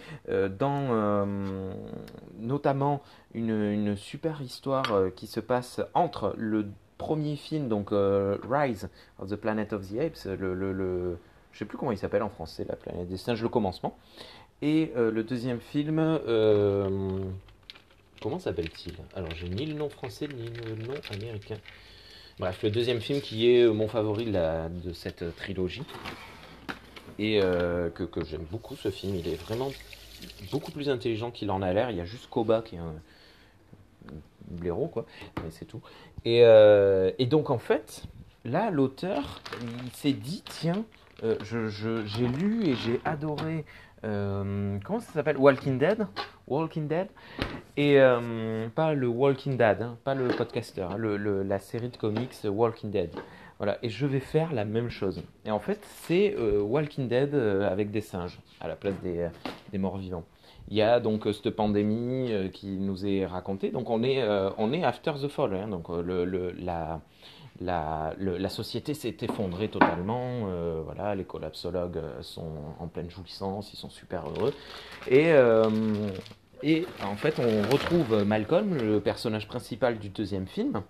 dans 0.60 1.26
notamment 2.38 3.02
une, 3.34 3.96
super 3.96 4.42
histoire 4.42 5.14
qui 5.16 5.28
se 5.28 5.40
passe 5.40 5.80
entre 5.94 6.36
le 6.38 6.66
premier 6.98 7.38
film, 7.38 7.70
donc 7.70 7.92
Rise 7.92 8.90
of 9.18 9.30
the 9.30 9.38
Planet 9.38 9.72
of 9.72 9.90
the 9.90 9.98
Apes, 9.98 10.26
le, 10.26 10.54
le, 10.54 10.74
le 10.74 11.18
sais 11.54 11.64
plus 11.64 11.78
comment 11.78 11.94
il 11.94 11.98
s'appelle 11.98 12.24
en 12.24 12.30
français, 12.30 12.66
La 12.68 12.76
planète 12.76 13.08
des 13.08 13.16
singes, 13.16 13.42
le 13.42 13.50
commencement, 13.50 13.98
et 14.62 14.92
le 14.98 15.24
deuxième 15.24 15.62
film 15.62 16.20
Comment 18.28 18.40
s'appelle-t-il 18.40 18.94
Alors, 19.16 19.32
j'ai 19.36 19.48
ni 19.48 19.66
le 19.66 19.74
nom 19.76 19.88
français 19.88 20.28
ni 20.28 20.50
le 20.50 20.76
nom 20.86 20.96
américain. 21.14 21.56
Bref, 22.40 22.62
le 22.62 22.70
deuxième 22.70 23.00
film 23.00 23.22
qui 23.22 23.50
est 23.50 23.66
mon 23.68 23.88
favori 23.88 24.26
de, 24.26 24.92
cette 24.92 25.34
trilogie. 25.38 25.84
Et 27.20 27.40
euh, 27.42 27.90
que, 27.90 28.06
j'aime 28.26 28.44
beaucoup 28.52 28.76
ce 28.76 28.92
film. 28.92 29.16
Il 29.16 29.30
est 29.30 29.42
vraiment 29.42 29.72
beaucoup 30.52 30.74
plus 30.74 30.90
intelligent 30.90 31.32
qu'il 31.32 31.50
en 31.52 31.62
a 31.62 31.72
l'air. 31.72 31.90
Il 31.90 31.96
y 31.96 32.02
a 32.02 32.06
juste 32.06 32.30
Koba 32.30 32.62
qui 32.64 32.76
est 32.76 32.80
un, 32.80 32.96
blaireau, 34.50 34.88
quoi. 34.88 35.06
Mais 35.42 35.52
c'est 35.52 35.64
tout. 35.64 35.82
Et, 36.26 36.42
euh, 36.44 37.14
donc, 37.30 37.50
en 37.50 37.60
fait, 37.60 38.04
là, 38.44 38.72
l'auteur, 38.72 39.42
il 39.86 39.92
s'est 39.94 40.12
dit 40.12 40.44
tiens, 40.50 40.84
euh, 41.24 41.38
j'ai 41.46 42.28
lu 42.28 42.66
et 42.68 42.76
j'ai 42.76 43.00
adoré 43.06 43.64
euh, 44.04 44.78
comment 44.84 45.00
ça 45.00 45.12
s'appelle? 45.12 45.38
Walking 45.38 45.78
Dead? 45.80 46.06
Walking 46.48 46.88
Dead? 46.88 47.08
Et 47.76 48.00
euh, 48.00 48.68
pas 48.70 48.94
le 48.94 49.08
Walking 49.08 49.58
Dead 49.58 49.82
hein, 49.82 49.98
pas 50.04 50.16
le 50.16 50.28
podcaster 50.28 50.82
hein, 50.82 50.98
la 50.98 51.60
série 51.60 51.90
de 51.90 51.98
comics 51.98 52.34
Walking 52.46 52.92
Dead 52.92 53.12
Voilà, 53.58 53.78
et 53.84 53.90
je 53.90 54.06
vais 54.06 54.20
faire 54.20 54.54
la 54.54 54.66
même 54.66 54.90
chose. 54.90 55.24
Et 55.46 55.52
en 55.52 55.60
fait, 55.60 55.80
c'est 55.84 56.36
euh, 56.38 56.62
Walking 56.62 57.08
Dead 57.08 57.34
avec 57.34 57.92
des 57.92 58.02
singes 58.02 58.40
à 58.60 58.68
la 58.68 58.76
place 58.76 58.96
des, 59.02 59.30
morts 59.78 59.98
vivants. 59.98 60.24
Il 60.70 60.76
y 60.76 60.82
a 60.82 61.00
donc 61.00 61.26
cette 61.26 61.52
pandémie 61.56 62.32
qui 62.54 62.78
nous 62.78 63.06
est 63.06 63.26
racontée. 63.26 63.70
Donc 63.70 63.90
on 63.90 64.04
est, 64.04 64.22
on 64.58 64.74
est 64.74 64.84
after 64.84 65.14
the 65.22 65.28
fall. 65.30 65.54
hein. 65.54 65.68
donc 65.70 65.88
le- 65.90 66.52
la, 66.60 67.00
la, 67.62 68.50
société 68.50 68.94
s'est 68.94 69.18
effondrée 69.22 69.70
totalement. 69.70 70.48
euh, 70.48 70.82
voilà, 70.84 71.16
les 71.16 71.24
collapsologues 71.24 71.98
euh, 71.98 72.22
sont 72.22 72.52
en 72.80 72.88
pleine 72.88 73.10
jouissance, 73.10 73.72
ils 73.74 73.78
sont 73.78 73.90
super 73.90 74.24
heureux. 74.30 74.54
Et, 75.08 75.32
euh, 75.32 75.70
et 76.64 76.86
en 77.04 77.16
fait, 77.16 77.40
on 77.40 77.72
retrouve 77.72 78.24
Malcolm, 78.24 78.76
le 78.76 79.00
personnage 79.00 79.48
principal 79.48 80.00
du 80.00 80.10
deuxième 80.10 80.48
film, 80.48 80.82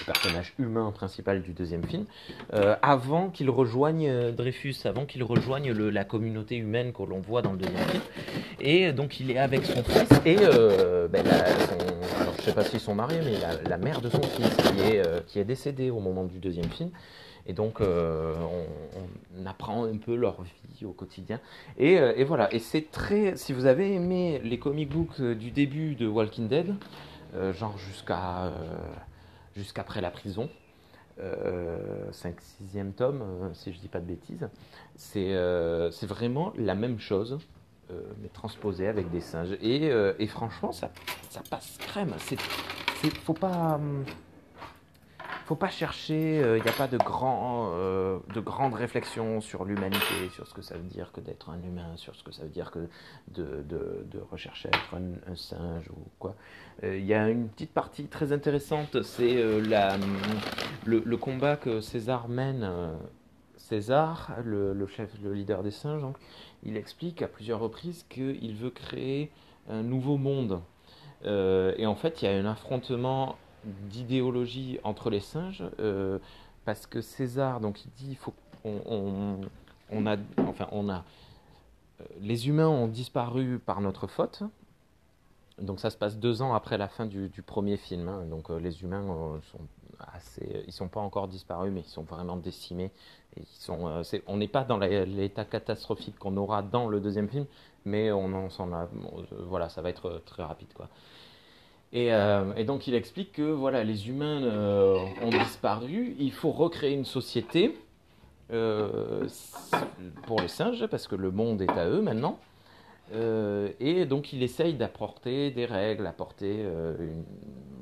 le 0.00 0.04
personnage 0.06 0.54
humain 0.58 0.92
principal 0.92 1.42
du 1.42 1.52
deuxième 1.52 1.84
film, 1.84 2.04
avant 2.82 3.30
qu'il 3.30 3.48
rejoigne 3.48 4.32
Dreyfus, 4.32 4.76
avant 4.84 5.06
qu'il 5.06 5.24
rejoigne 5.24 5.72
la 5.72 6.04
communauté 6.04 6.56
humaine 6.56 6.92
que 6.92 7.02
l'on 7.02 7.20
voit 7.20 7.42
dans 7.42 7.52
le 7.52 7.58
deuxième 7.58 7.86
film. 7.88 8.02
Et 8.60 8.92
donc 8.92 9.18
il 9.18 9.30
est 9.30 9.38
avec 9.38 9.64
son 9.64 9.82
fils 9.82 10.08
et 10.26 10.36
ben, 10.36 11.24
je 12.44 12.50
sais 12.50 12.54
pas 12.54 12.64
s'ils 12.64 12.80
sont 12.80 12.94
mariés, 12.94 13.20
mais 13.24 13.38
la, 13.66 13.78
mère 13.78 14.02
de 14.02 14.10
son 14.10 14.22
fils 14.22 14.54
qui 14.54 14.80
est, 14.80 15.06
euh, 15.06 15.20
qui 15.26 15.38
est 15.38 15.44
décédée 15.44 15.90
au 15.90 16.00
moment 16.00 16.24
du 16.24 16.38
deuxième 16.38 16.68
film. 16.68 16.90
Et 17.46 17.54
donc 17.54 17.80
euh, 17.80 18.34
on, 19.38 19.46
apprend 19.46 19.84
un 19.84 19.96
peu 19.96 20.14
leur 20.14 20.42
vie 20.42 20.84
au 20.84 20.92
quotidien. 20.92 21.40
Et, 21.78 21.98
euh, 21.98 22.12
et 22.16 22.24
voilà, 22.24 22.52
et 22.52 22.58
c'est 22.58 22.90
très... 22.90 23.36
Si 23.36 23.54
vous 23.54 23.64
avez 23.64 23.94
aimé 23.94 24.42
les 24.44 24.58
comic 24.58 24.90
books 24.90 25.22
du 25.22 25.50
début 25.52 25.94
de 25.94 26.06
Walking 26.06 26.48
Dead, 26.48 26.74
genre 27.52 27.78
jusqu'à... 27.78 28.52
jusqu'après 29.56 30.02
la 30.02 30.10
prison, 30.10 30.50
euh, 31.20 32.12
5 32.12 32.36
6e 32.74 32.92
tome, 32.92 33.22
si 33.54 33.72
je 33.72 33.78
dis 33.78 33.88
pas 33.88 34.00
de 34.00 34.06
bêtises. 34.06 34.48
C'est 34.96 36.06
vraiment 36.06 36.52
la 36.58 36.74
même 36.74 36.98
chose, 36.98 37.38
euh, 37.90 38.02
mais 38.22 38.28
transposé 38.28 38.88
avec 38.88 39.10
des 39.10 39.20
singes. 39.20 39.56
Et, 39.60 39.90
euh, 39.90 40.14
et 40.18 40.26
franchement, 40.26 40.72
ça, 40.72 40.90
ça 41.30 41.42
passe 41.48 41.76
crème. 41.78 42.14
C'est, 42.18 42.38
faut 43.24 43.34
pas, 43.34 43.74
hum, 43.74 44.04
faut 45.44 45.56
pas 45.56 45.68
chercher. 45.68 46.36
Il 46.56 46.62
n'y 46.62 46.68
a 46.68 46.72
pas 46.72 46.88
de 46.88 46.96
grand, 46.96 47.72
euh, 47.74 48.18
de 48.32 48.40
grandes 48.40 48.74
réflexions 48.74 49.40
sur 49.40 49.64
l'humanité, 49.64 50.28
sur 50.32 50.46
ce 50.46 50.54
que 50.54 50.62
ça 50.62 50.76
veut 50.76 50.88
dire 50.88 51.12
que 51.12 51.20
d'être 51.20 51.50
un 51.50 51.62
humain, 51.62 51.96
sur 51.96 52.14
ce 52.14 52.24
que 52.24 52.32
ça 52.32 52.42
veut 52.42 52.48
dire 52.48 52.70
que 52.70 52.88
de, 53.28 53.62
de, 53.68 54.20
rechercher 54.30 54.70
à 54.72 54.76
être 54.76 54.94
un, 54.94 55.36
singe 55.36 55.88
ou 55.90 56.00
quoi. 56.18 56.34
Euh, 56.82 56.96
Il 56.96 57.04
y 57.04 57.14
a 57.14 57.28
une 57.28 57.48
petite 57.48 57.72
partie 57.72 58.06
très 58.06 58.32
intéressante, 58.32 59.02
c'est 59.02 59.36
euh, 59.36 59.60
la, 59.60 59.96
le, 60.86 61.02
le 61.04 61.16
combat 61.16 61.56
que 61.56 61.80
César 61.80 62.28
mène. 62.28 62.68
César, 63.64 64.32
le, 64.44 64.86
chef, 64.86 65.10
le 65.22 65.32
leader 65.32 65.62
des 65.62 65.70
singes, 65.70 66.04
il 66.64 66.76
explique 66.76 67.22
à 67.22 67.28
plusieurs 67.28 67.60
reprises 67.60 68.04
qu'il 68.10 68.54
veut 68.56 68.68
créer 68.68 69.30
un 69.70 69.82
nouveau 69.82 70.18
monde. 70.18 70.60
Euh, 71.24 71.72
et 71.78 71.86
en 71.86 71.94
fait, 71.94 72.20
il 72.20 72.26
y 72.26 72.28
a 72.28 72.32
un 72.32 72.44
affrontement 72.44 73.36
d'idéologie 73.64 74.78
entre 74.84 75.08
les 75.08 75.20
singes, 75.20 75.64
euh, 75.80 76.18
parce 76.66 76.86
que 76.86 77.00
César, 77.00 77.60
donc 77.60 77.86
il 77.86 77.90
dit, 77.92 78.10
il 78.10 78.16
faut, 78.16 78.34
on, 78.64 79.40
a, 80.06 80.16
enfin, 80.46 80.68
on 80.70 80.90
a, 80.90 81.02
euh, 82.02 82.04
les 82.20 82.48
humains 82.48 82.68
ont 82.68 82.88
disparu 82.88 83.58
par 83.58 83.80
notre 83.80 84.08
faute. 84.08 84.42
Donc 85.58 85.80
ça 85.80 85.88
se 85.88 85.96
passe 85.96 86.18
deux 86.18 86.42
ans 86.42 86.52
après 86.52 86.76
la 86.76 86.88
fin 86.88 87.06
du, 87.06 87.30
premier 87.46 87.78
film. 87.78 88.08
hein. 88.08 88.26
Donc 88.26 88.50
les 88.50 88.82
humains 88.82 89.40
sont 89.52 89.60
assez, 90.12 90.64
ils 90.66 90.72
sont 90.72 90.88
pas 90.88 91.00
encore 91.00 91.28
disparus, 91.28 91.72
mais 91.72 91.80
ils 91.80 91.90
sont 91.90 92.02
vraiment 92.02 92.36
décimés. 92.36 92.90
Euh, 93.68 94.02
on 94.26 94.36
n'est 94.36 94.48
pas 94.48 94.64
dans 94.64 94.78
l'état 94.78 95.44
catastrophique 95.44 96.18
qu'on 96.18 96.36
aura 96.36 96.62
dans 96.62 96.88
le 96.88 97.00
deuxième 97.00 97.28
film, 97.28 97.46
mais 97.84 98.12
on 98.12 98.32
en 98.32 98.50
s'en 98.50 98.72
euh, 98.72 98.86
voilà, 99.48 99.68
ça 99.68 99.82
va 99.82 99.90
être 99.90 100.06
euh, 100.06 100.22
très 100.24 100.42
rapide 100.42 100.72
quoi. 100.74 100.88
Et, 101.92 102.12
euh, 102.12 102.64
donc 102.64 102.88
il 102.88 102.94
explique 102.94 103.32
que 103.32 103.42
voilà, 103.42 103.84
les 103.84 104.08
humains 104.08 104.42
euh, 104.42 104.98
ont 105.22 105.30
disparu, 105.30 106.16
il 106.18 106.32
faut 106.32 106.50
recréer 106.50 106.92
une 106.92 107.04
société 107.04 107.78
euh, 108.52 109.28
pour 110.26 110.40
les 110.40 110.48
singes 110.48 110.86
parce 110.88 111.06
que 111.06 111.14
le 111.14 111.30
monde 111.30 111.62
est 111.62 111.70
à 111.70 111.88
eux 111.88 112.02
maintenant. 112.02 112.38
Euh, 113.12 113.70
et 113.80 114.06
donc 114.06 114.32
il 114.32 114.42
essaye 114.42 114.74
d'apporter 114.74 115.50
des 115.50 115.66
règles, 115.66 116.06
apporter 116.06 116.62
euh, 116.64 116.94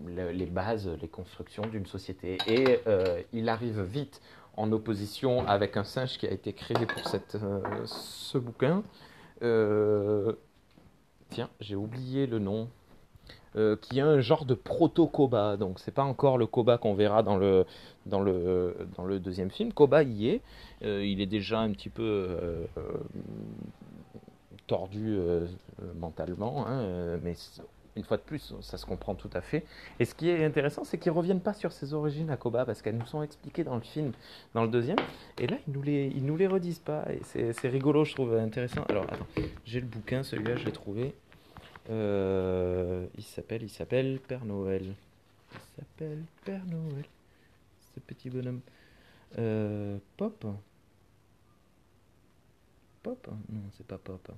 les 0.07 0.47
bases, 0.47 0.91
les 1.01 1.09
constructions 1.09 1.67
d'une 1.67 1.87
société. 1.87 2.39
Et 2.47 2.81
euh, 2.87 3.23
il 3.33 3.49
arrive 3.49 3.83
vite 3.83 4.21
en 4.57 4.71
opposition 4.73 5.47
avec 5.47 5.77
un 5.77 5.85
singe 5.85 6.19
qui 6.19 6.27
a 6.27 6.31
été 6.31 6.53
créé 6.53 6.87
pour 6.87 7.09
cette, 7.09 7.39
ce 7.87 8.39
bouquin. 8.39 8.83
Tiens, 11.31 11.49
j'ai 11.61 11.77
oublié 11.77 12.27
le 12.27 12.39
nom. 12.39 12.69
Qui 13.83 13.99
est 13.99 14.03
un 14.03 14.21
genre 14.21 14.47
de 14.47 14.55
proto-Koba. 14.55 15.59
Donc 15.59 15.79
c'est 15.79 15.93
pas 15.93 16.05
encore 16.05 16.39
le 16.39 16.47
Koba 16.47 16.79
qu'on 16.79 16.95
verra 16.95 17.23
dans 17.23 17.37
le, 17.37 17.67
dans, 18.07 18.21
le, 18.21 18.75
dans 18.97 19.05
le 19.05 19.21
deuxième 19.21 19.51
film. 19.51 19.75
Koba 19.75 20.03
y 20.05 20.29
est. 20.29 20.41
Il 20.81 21.21
est 21.21 21.27
déjà 21.27 21.61
un 21.61 21.71
petit 21.73 21.91
peu 21.91 22.39
tordu 24.67 25.17
euh, 25.17 25.47
euh, 25.83 25.93
mentalement, 25.95 26.67
hein, 26.67 26.81
euh, 26.81 27.19
mais 27.23 27.35
une 27.95 28.05
fois 28.05 28.17
de 28.17 28.23
plus, 28.23 28.55
ça 28.63 28.79
se 28.79 28.87
comprend 28.87 29.15
tout 29.15 29.29
à 29.35 29.43
fait. 29.43 29.67
Et 30.01 30.07
ce 30.07 30.15
qui 30.15 30.31
est 30.31 30.45
intéressant, 30.45 30.85
c'est 30.85 30.97
qu'ils 30.97 31.13
reviennent 31.13 31.43
pas 31.43 31.53
sur 31.53 31.73
ses 31.73 31.93
origines 31.93 32.31
à 32.31 32.37
Koba, 32.37 32.65
parce 32.65 32.81
qu'elles 32.81 32.97
nous 32.97 33.07
sont 33.07 33.23
expliquées 33.23 33.65
dans 33.65 33.75
le 33.75 33.83
film, 33.83 34.13
dans 34.55 34.63
le 34.63 34.69
deuxième, 34.69 34.97
et 35.39 35.47
là, 35.47 35.59
ils 35.67 35.73
nous 35.75 35.83
les, 35.83 36.09
nous 36.15 36.37
les 36.37 36.47
redisent 36.47 36.79
pas, 36.79 37.05
et 37.13 37.21
c'est 37.25 37.69
rigolo, 37.69 38.05
je 38.05 38.15
trouve 38.15 38.35
intéressant. 38.35 38.85
Alors, 38.85 39.05
attends, 39.05 39.27
j'ai 39.67 39.81
le 39.81 39.87
bouquin, 39.87 40.23
celui-là, 40.23 40.57
je 40.57 40.65
l'ai 40.65 40.73
trouvé. 40.73 41.15
Il 41.89 43.25
s'appelle, 43.25 43.63
il 43.63 43.69
s'appelle 43.69 44.21
Père 44.27 44.45
Noël. 44.45 44.95
Il 45.53 45.59
s'appelle 45.77 46.23
Père 46.47 46.65
Noël, 46.65 47.05
ce 47.95 48.01
petit 48.01 48.31
bonhomme. 48.31 48.61
Pop? 50.17 50.47
Pop? 53.03 53.29
Non, 53.51 53.61
c'est 53.77 53.87
pas 53.87 53.99
Pop. 53.99 54.33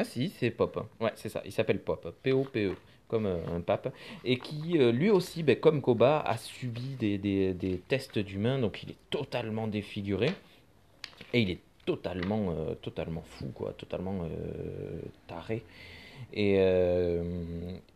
Ah 0.00 0.04
si, 0.04 0.30
c'est 0.38 0.50
Pop. 0.50 0.86
Ouais, 0.98 1.12
c'est 1.14 1.28
ça. 1.28 1.42
Il 1.44 1.52
s'appelle 1.52 1.78
Pop. 1.78 2.14
P-O-P-E, 2.22 2.74
comme 3.06 3.26
euh, 3.26 3.36
un 3.54 3.60
pape. 3.60 3.92
Et 4.24 4.38
qui, 4.38 4.78
euh, 4.78 4.92
lui 4.92 5.10
aussi, 5.10 5.42
ben, 5.42 5.56
comme 5.56 5.82
Koba, 5.82 6.20
a 6.20 6.38
subi 6.38 6.96
des, 6.98 7.18
des- 7.18 7.52
des 7.52 7.76
tests 7.86 8.18
d'humains. 8.18 8.58
Donc 8.58 8.82
il 8.82 8.92
est 8.92 8.96
totalement 9.10 9.66
défiguré. 9.66 10.30
Et 11.34 11.42
il 11.42 11.50
est 11.50 11.58
totalement, 11.84 12.54
euh, 12.56 12.74
totalement 12.80 13.20
fou, 13.20 13.50
quoi. 13.54 13.74
Totalement 13.74 14.26
taré. 15.26 15.62
Et, 16.32 16.54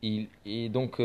il, 0.02 0.28
donc... 0.70 0.96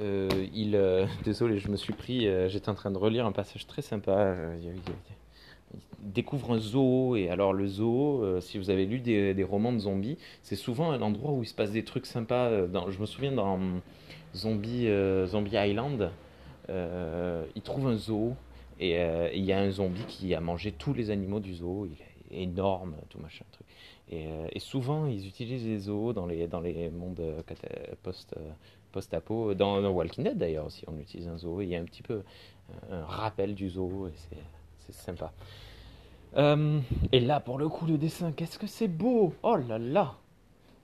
il, 0.00 0.78
désolé, 1.24 1.58
je 1.60 1.68
me 1.70 1.76
suis 1.76 1.94
pris. 1.94 2.28
J'étais 2.50 2.68
en 2.68 2.74
train 2.74 2.90
de 2.90 2.98
relire 2.98 3.24
un 3.24 3.32
passage 3.32 3.66
très 3.66 3.80
sympa. 3.80 4.34
Découvre 6.06 6.52
un 6.52 6.58
zoo 6.58 7.16
et 7.16 7.28
alors 7.28 7.52
le 7.52 7.66
zoo, 7.66 8.22
euh, 8.22 8.40
si 8.40 8.58
vous 8.58 8.70
avez 8.70 8.86
lu 8.86 9.00
des, 9.00 9.44
romans 9.44 9.72
de 9.72 9.78
zombies, 9.78 10.18
c'est 10.42 10.56
souvent 10.56 10.90
un 10.90 11.02
endroit 11.02 11.32
où 11.32 11.42
il 11.42 11.46
se 11.46 11.54
passe 11.54 11.72
des 11.72 11.84
trucs 11.84 12.06
sympas. 12.06 12.46
euh, 12.46 12.90
je 12.90 12.98
me 13.00 13.06
souviens 13.06 13.32
dans 13.32 13.54
hum, 13.54 13.80
Zombie, 14.34 14.86
euh, 14.86 15.26
Zombie 15.26 15.56
Island, 15.56 16.10
il 16.68 17.62
trouve 17.62 17.88
un 17.88 17.96
zoo 17.96 18.34
et 18.78 18.96
il 19.34 19.44
y 19.44 19.52
a 19.52 19.60
un 19.60 19.70
zombie 19.70 20.04
qui 20.08 20.34
a 20.34 20.40
mangé 20.40 20.72
tous 20.72 20.92
les 20.92 21.10
animaux 21.10 21.40
du 21.40 21.54
zoo. 21.54 21.86
Il 21.86 22.36
est 22.36 22.42
énorme, 22.42 22.96
tout 23.08 23.18
machin 23.20 23.44
truc. 23.52 23.66
Et, 24.10 24.26
et 24.52 24.58
souvent 24.60 25.06
ils 25.06 25.26
utilisent 25.26 25.66
les 25.66 25.78
zoos 25.78 26.12
dans 26.12 26.26
les 26.26 26.46
dans 26.46 26.60
les 26.60 26.90
mondes 26.90 27.22
post 28.02 28.34
post-apo. 28.92 29.54
Dans, 29.54 29.80
Walking 29.90 30.24
Dead 30.24 30.36
d'ailleurs 30.36 30.66
aussi, 30.66 30.84
on 30.88 30.98
utilise 30.98 31.28
un 31.28 31.38
zoo. 31.38 31.60
Il 31.60 31.68
y 31.68 31.76
a 31.76 31.80
un 31.80 31.84
petit 31.84 32.02
peu 32.02 32.22
un 32.90 33.04
rappel 33.04 33.54
du 33.54 33.68
zoo 33.70 34.08
c'est 34.86 34.94
sympa. 34.94 35.32
Euh, 36.36 36.80
et 37.12 37.20
là, 37.20 37.40
pour 37.40 37.58
le 37.58 37.68
coup, 37.68 37.86
le 37.86 37.96
dessin, 37.96 38.32
qu'est-ce 38.32 38.58
que 38.58 38.66
c'est 38.66 38.88
beau! 38.88 39.34
Oh 39.42 39.56
là 39.56 39.78
là! 39.78 40.14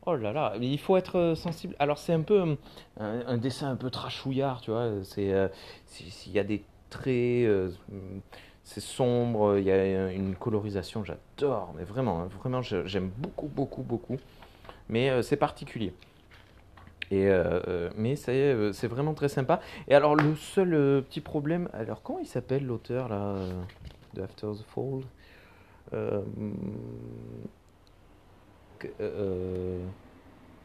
Oh 0.07 0.17
là 0.17 0.33
là! 0.33 0.55
Il 0.61 0.79
faut 0.79 0.97
être 0.97 1.17
euh, 1.17 1.35
sensible. 1.35 1.77
Alors, 1.79 1.99
c'est 1.99 2.13
un 2.13 2.23
peu 2.23 2.57
euh, 3.01 3.23
un, 3.27 3.37
dessin 3.37 3.71
un 3.71 3.77
peu 3.77 3.91
trashouillard, 3.91 4.61
tu 4.63 4.71
vois. 4.71 4.91
C'est, 5.05 5.33
euh, 5.33 5.49
c'est- 5.87 6.27
il 6.27 6.33
y 6.33 6.39
a 6.39 6.45
des 6.45 6.65
traits, 6.91 7.49
c'est 8.65 8.81
sombre, 8.81 9.59
il 9.59 9.65
y 9.65 9.71
a 9.73 10.11
une 10.13 10.35
colorisation, 10.37 11.05
j'adore, 11.05 11.73
mais 11.77 11.85
vraiment, 11.85 12.21
hein, 12.21 12.29
vraiment, 12.41 12.63
j'aime 12.63 13.11
beaucoup, 13.17 13.49
beaucoup, 13.49 13.83
beaucoup. 13.83 14.19
Mais 14.89 15.23
c'est 15.23 15.37
particulier. 15.37 15.95
Et 17.11 17.31
mais 17.97 18.17
c'est 18.17 18.73
c'est 18.73 18.89
vraiment 18.89 19.15
très 19.15 19.29
sympa. 19.29 19.61
Et 19.89 19.95
alors, 19.95 20.17
le 20.17 20.35
seul 20.37 21.03
petit 21.09 21.21
problème, 21.21 21.69
alors, 21.73 22.03
comment 22.03 22.19
il 22.19 22.27
s'appelle 22.27 22.67
l'auteur 22.67 23.09
là, 23.09 23.37
After 24.21 24.53
the 24.53 24.63
Fall? 24.75 25.03
Euh, 25.93 26.23
que- 28.79 28.89
euh, 29.01 29.87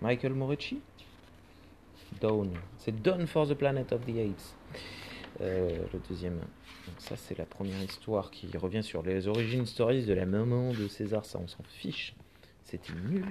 Michael 0.02 0.34
Morecci? 0.34 0.80
Dawn. 2.22 2.52
C'est 2.78 3.02
Dawn 3.02 3.28
for 3.28 3.48
the 3.48 3.54
Planet 3.54 3.92
of 3.92 4.06
the 4.06 4.18
Apes. 4.18 4.56
Euh, 5.42 5.86
le 5.94 6.00
deuxième. 6.10 6.38
Donc 6.38 6.96
ça, 7.00 7.16
c'est 7.18 7.38
la 7.38 7.46
première 7.46 7.82
histoire 7.84 8.32
qui 8.32 8.56
revient 8.58 8.84
sur 8.84 9.04
les 9.04 9.28
origines 9.28 9.66
stories 9.66 10.06
de 10.06 10.14
la 10.14 10.26
maman 10.26 10.72
de 10.72 10.88
César. 10.88 11.26
Ça, 11.26 11.40
on 11.40 11.48
s'en 11.48 11.64
fiche. 11.64 12.16
C'était 12.64 12.94
nul. 13.10 13.26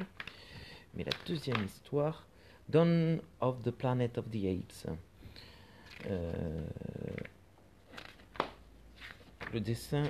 Mais 0.95 1.05
la 1.05 1.13
deuxième 1.27 1.65
histoire, 1.65 2.27
Dawn 2.69 3.21
of 3.41 3.63
the 3.63 3.71
Planet 3.71 4.19
of 4.19 4.27
the 4.31 4.45
Apes. 4.47 4.87
Euh, 6.09 6.33
le 9.53 9.61
dessin 9.61 10.05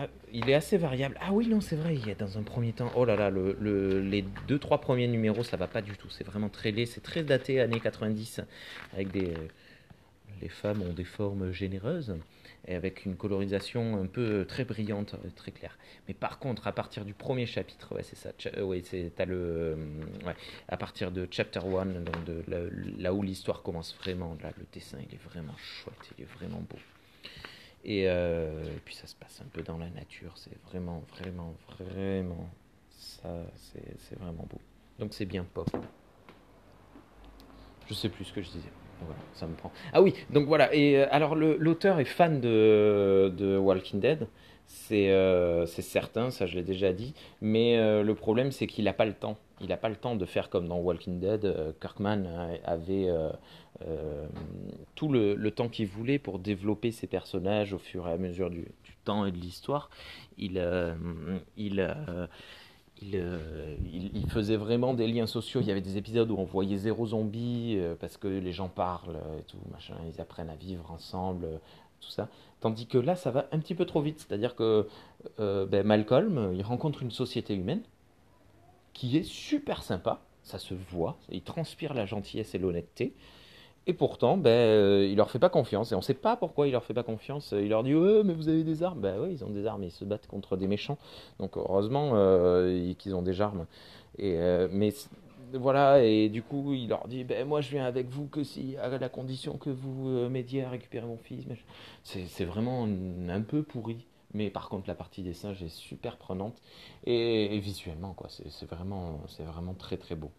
ah, 0.00 0.06
il 0.32 0.48
est 0.48 0.54
assez 0.54 0.76
variable. 0.76 1.18
Ah 1.20 1.32
oui, 1.32 1.48
non, 1.48 1.60
c'est 1.60 1.74
vrai, 1.74 1.96
il 1.96 2.06
y 2.06 2.12
a 2.12 2.14
dans 2.14 2.38
un 2.38 2.44
premier 2.44 2.72
temps. 2.72 2.92
Oh 2.94 3.04
là 3.04 3.16
là, 3.16 3.30
le, 3.30 4.00
les 4.00 4.22
deux, 4.46 4.60
trois 4.60 4.80
premiers 4.80 5.08
numéros, 5.08 5.42
ça 5.42 5.56
va 5.56 5.66
pas 5.66 5.82
du 5.82 5.96
tout. 5.96 6.08
C'est 6.08 6.22
vraiment 6.22 6.48
très 6.48 6.70
laid. 6.70 6.86
C'est 6.86 7.00
très 7.00 7.24
daté, 7.24 7.60
années 7.60 7.80
90, 7.80 8.42
avec 8.92 9.10
des. 9.10 9.34
Les 10.40 10.48
femmes 10.48 10.82
ont 10.82 10.92
des 10.92 11.04
formes 11.04 11.50
généreuses 11.50 12.14
et 12.68 12.76
avec 12.76 13.06
une 13.06 13.16
colorisation 13.16 14.00
un 14.00 14.06
peu 14.06 14.44
très 14.46 14.64
brillante, 14.64 15.16
très 15.34 15.50
claire. 15.50 15.76
Mais 16.06 16.14
par 16.14 16.38
contre, 16.38 16.68
à 16.68 16.72
partir 16.72 17.04
du 17.04 17.12
premier 17.12 17.46
chapitre, 17.46 17.92
ouais, 17.96 18.04
c'est 18.04 18.14
ça. 18.14 18.30
Euh, 18.56 18.80
c'est. 18.84 19.10
Euh, 19.18 19.74
à 20.68 20.76
partir 20.76 21.10
de 21.10 21.26
chapter 21.28 21.58
1, 21.58 21.86
donc 21.86 22.24
de, 22.24 22.44
là, 22.46 22.58
là 22.98 23.12
où 23.12 23.22
l'histoire 23.22 23.62
commence 23.62 23.96
vraiment, 23.96 24.36
là, 24.44 24.52
le 24.56 24.64
dessin, 24.72 24.98
il 25.08 25.12
est 25.12 25.22
vraiment 25.24 25.56
chouette, 25.56 26.12
il 26.16 26.22
est 26.22 26.28
vraiment 26.38 26.60
beau. 26.70 26.78
Euh, 27.86 28.64
et, 28.64 28.80
puis 28.84 28.94
ça 28.94 29.06
se 29.06 29.14
passe 29.14 29.40
un 29.40 29.48
peu 29.48 29.62
dans 29.62 29.78
la 29.78 29.88
nature. 29.90 30.32
C'est 30.36 30.56
vraiment, 30.68 31.02
vraiment, 31.16 31.54
vraiment. 31.68 32.48
Ça, 32.90 33.30
c'est 33.54 34.18
vraiment 34.18 34.46
beau. 34.50 34.60
Donc 34.98 35.14
c'est 35.14 35.26
bien 35.26 35.44
pop. 35.44 35.70
Je 37.86 37.94
sais 37.94 38.08
plus 38.08 38.24
ce 38.24 38.32
que 38.32 38.42
je 38.42 38.50
disais. 38.50 38.70
Voilà, 39.00 39.20
ça 39.34 39.46
me 39.46 39.54
prend. 39.54 39.70
Ah 39.92 40.02
oui, 40.02 40.12
donc 40.30 40.46
voilà. 40.48 40.74
Et 40.74 40.98
euh, 40.98 41.06
alors 41.10 41.36
l'auteur 41.36 42.00
est 42.00 42.04
fan 42.04 42.40
de, 42.40 43.32
de 43.36 43.56
Walking 43.56 44.00
Dead. 44.00 44.26
Euh, 44.90 45.64
c'est 45.64 45.82
certain, 45.82 46.30
ça 46.30 46.46
je 46.46 46.56
l'ai 46.56 46.64
déjà 46.64 46.92
dit. 46.92 47.14
Mais 47.40 47.76
le 48.02 48.14
problème, 48.14 48.50
c'est 48.50 48.66
qu'il 48.66 48.84
n'a 48.84 48.92
pas 48.92 49.06
le 49.06 49.14
temps. 49.14 49.38
Il 49.60 49.68
n'a 49.68 49.76
pas 49.76 49.88
le 49.88 49.96
temps 49.96 50.16
de 50.16 50.24
faire 50.26 50.50
comme 50.50 50.66
dans 50.66 50.78
Walking 50.78 51.20
Dead. 51.20 51.74
Kirkman 51.80 52.26
avait 52.64 53.08
euh, 53.86 54.26
tout 54.96 55.08
le, 55.08 55.50
temps 55.50 55.68
qu'il 55.68 55.86
voulait 55.86 56.18
pour 56.18 56.38
développer 56.40 56.90
ses 56.90 57.06
personnages 57.06 57.72
au 57.72 57.78
fur 57.78 58.08
et 58.08 58.12
à 58.12 58.18
mesure 58.18 58.50
du, 58.50 58.66
temps 59.04 59.24
et 59.24 59.30
de 59.30 59.36
l'histoire. 59.36 59.88
Il, 60.36 60.58
euh, 60.58 60.94
euh, 61.56 62.26
il, 63.00 64.10
il, 64.14 64.30
faisait 64.30 64.56
vraiment 64.56 64.94
des 64.94 65.06
liens 65.06 65.26
sociaux. 65.26 65.60
Il 65.60 65.68
y 65.68 65.70
avait 65.70 65.80
des 65.80 65.96
épisodes 65.96 66.30
où 66.30 66.36
on 66.36 66.44
voyait 66.44 66.76
zéro 66.76 67.06
zombie 67.06 67.78
parce 68.00 68.16
que 68.16 68.26
les 68.26 68.52
gens 68.52 68.68
parlent 68.68 69.20
et 69.38 69.42
tout. 69.44 69.58
Ils 70.12 70.20
apprennent 70.20 70.50
à 70.50 70.56
vivre 70.56 70.90
ensemble, 70.90 71.46
tout 72.00 72.10
ça. 72.10 72.28
Tandis 72.60 72.86
que 72.86 72.98
là, 72.98 73.14
ça 73.14 73.30
va 73.30 73.46
un 73.52 73.60
petit 73.60 73.76
peu 73.76 73.84
trop 73.84 74.00
vite. 74.00 74.18
C'est-à-dire 74.26 74.56
que 74.56 74.88
ben 75.38 75.84
Malcolm, 75.84 76.52
il 76.54 76.62
rencontre 76.62 77.02
une 77.02 77.12
société 77.12 77.54
humaine 77.54 77.82
qui 78.92 79.16
est 79.16 79.22
super 79.22 79.84
sympa. 79.84 80.20
Ça 80.42 80.58
se 80.58 80.74
voit. 80.74 81.16
Il 81.30 81.42
transpire 81.42 81.94
la 81.94 82.06
gentillesse 82.06 82.56
et 82.56 82.58
l'honnêteté. 82.58 83.14
Et 83.88 83.94
pourtant, 83.94 84.36
ben, 84.36 84.50
euh, 84.50 85.08
il 85.10 85.16
leur 85.16 85.30
fait 85.30 85.38
pas 85.38 85.48
confiance. 85.48 85.92
Et 85.92 85.94
on 85.94 85.98
ne 85.98 86.02
sait 86.02 86.12
pas 86.12 86.36
pourquoi 86.36 86.68
il 86.68 86.72
leur 86.72 86.84
fait 86.84 86.92
pas 86.92 87.02
confiance. 87.02 87.54
Il 87.56 87.70
leur 87.70 87.82
dit 87.82 87.94
ouais, 87.94 88.22
mais 88.22 88.34
vous 88.34 88.50
avez 88.50 88.62
des 88.62 88.82
armes. 88.82 89.00
Ben 89.00 89.18
oui, 89.18 89.30
ils 89.32 89.44
ont 89.44 89.48
des 89.48 89.66
armes. 89.66 89.82
Ils 89.82 89.90
se 89.90 90.04
battent 90.04 90.26
contre 90.26 90.58
des 90.58 90.66
méchants. 90.66 90.98
Donc 91.40 91.56
heureusement 91.56 92.10
euh, 92.12 92.92
qu'ils 92.98 93.14
ont 93.14 93.22
des 93.22 93.40
armes. 93.40 93.64
Et 94.18 94.34
euh, 94.36 94.68
mais 94.70 94.92
voilà. 95.54 96.04
Et 96.04 96.28
du 96.28 96.42
coup, 96.42 96.74
il 96.74 96.90
leur 96.90 97.08
dit 97.08 97.24
ben 97.24 97.48
moi 97.48 97.62
je 97.62 97.70
viens 97.70 97.86
avec 97.86 98.10
vous 98.10 98.26
que 98.26 98.44
si 98.44 98.76
à 98.76 98.90
la 98.90 99.08
condition 99.08 99.56
que 99.56 99.70
vous 99.70 100.28
m'aidiez 100.28 100.64
à 100.64 100.68
récupérer 100.68 101.06
mon 101.06 101.16
fils. 101.16 101.46
C'est 102.04 102.44
vraiment 102.44 102.86
un 102.86 103.40
peu 103.40 103.62
pourri. 103.62 104.04
Mais 104.34 104.50
par 104.50 104.68
contre, 104.68 104.86
la 104.86 104.94
partie 104.94 105.22
des 105.22 105.32
singes 105.32 105.62
est 105.62 105.70
super 105.70 106.18
prenante 106.18 106.60
et, 107.06 107.56
et 107.56 107.58
visuellement 107.58 108.12
quoi. 108.12 108.28
C'est 108.28 108.66
vraiment, 108.66 109.20
c'est 109.28 109.44
vraiment 109.44 109.72
très 109.72 109.96
très 109.96 110.14
beau. 110.14 110.30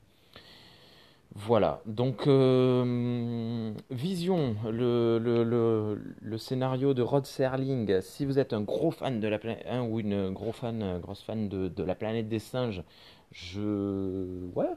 Voilà, 1.35 1.81
donc 1.85 2.25
euh, 2.27 3.71
Vision, 3.91 4.55
le, 4.65 5.19
le, 5.19 6.37
scénario 6.37 6.93
de 6.95 7.03
Rod 7.03 7.25
Serling, 7.25 8.01
si 8.01 8.25
vous 8.25 8.39
êtes 8.39 8.51
un 8.51 8.61
gros 8.61 8.89
fan 8.91 9.19
de 9.19 9.27
la 9.27 9.37
planète, 9.37 9.65
ou 9.87 9.99
une 9.99 10.31
gros 10.31 10.51
fan, 10.51 10.99
grosse 10.99 11.21
fan 11.21 11.47
de, 11.47 11.67
de, 11.67 11.83
la 11.83 11.93
planète 11.95 12.27
des 12.29 12.39
singes, 12.39 12.83
je... 13.31 14.49
Ouais, 14.55 14.69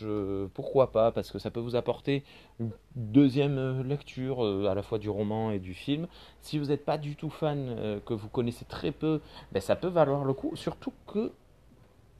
je, 0.00 0.46
pourquoi 0.54 0.92
pas, 0.92 1.12
parce 1.12 1.30
que 1.30 1.38
ça 1.38 1.50
peut 1.50 1.60
vous 1.60 1.76
apporter 1.76 2.24
une 2.60 2.70
deuxième 2.94 3.82
lecture 3.82 4.44
euh, 4.44 4.66
à 4.66 4.74
la 4.74 4.82
fois 4.82 4.98
du 4.98 5.10
roman 5.10 5.50
et 5.50 5.58
du 5.58 5.74
film. 5.74 6.06
Si 6.40 6.58
vous 6.58 6.66
n'êtes 6.66 6.84
pas 6.84 6.98
du 6.98 7.16
tout 7.16 7.30
fan, 7.30 7.74
euh, 7.78 8.00
que 8.00 8.14
vous 8.14 8.28
connaissez 8.28 8.64
très 8.64 8.92
peu, 8.92 9.20
ben, 9.52 9.60
ça 9.60 9.76
peut 9.76 9.88
valoir 9.88 10.24
le 10.24 10.32
coup, 10.32 10.54
surtout 10.56 10.92
que 11.06 11.32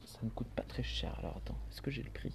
ça 0.05 0.19
ne 0.21 0.29
coûte 0.29 0.47
pas 0.55 0.63
très 0.63 0.83
cher. 0.83 1.15
Alors 1.19 1.37
attends, 1.37 1.57
est-ce 1.71 1.81
que 1.81 1.91
j'ai 1.91 2.03
le 2.03 2.11
prix? 2.11 2.33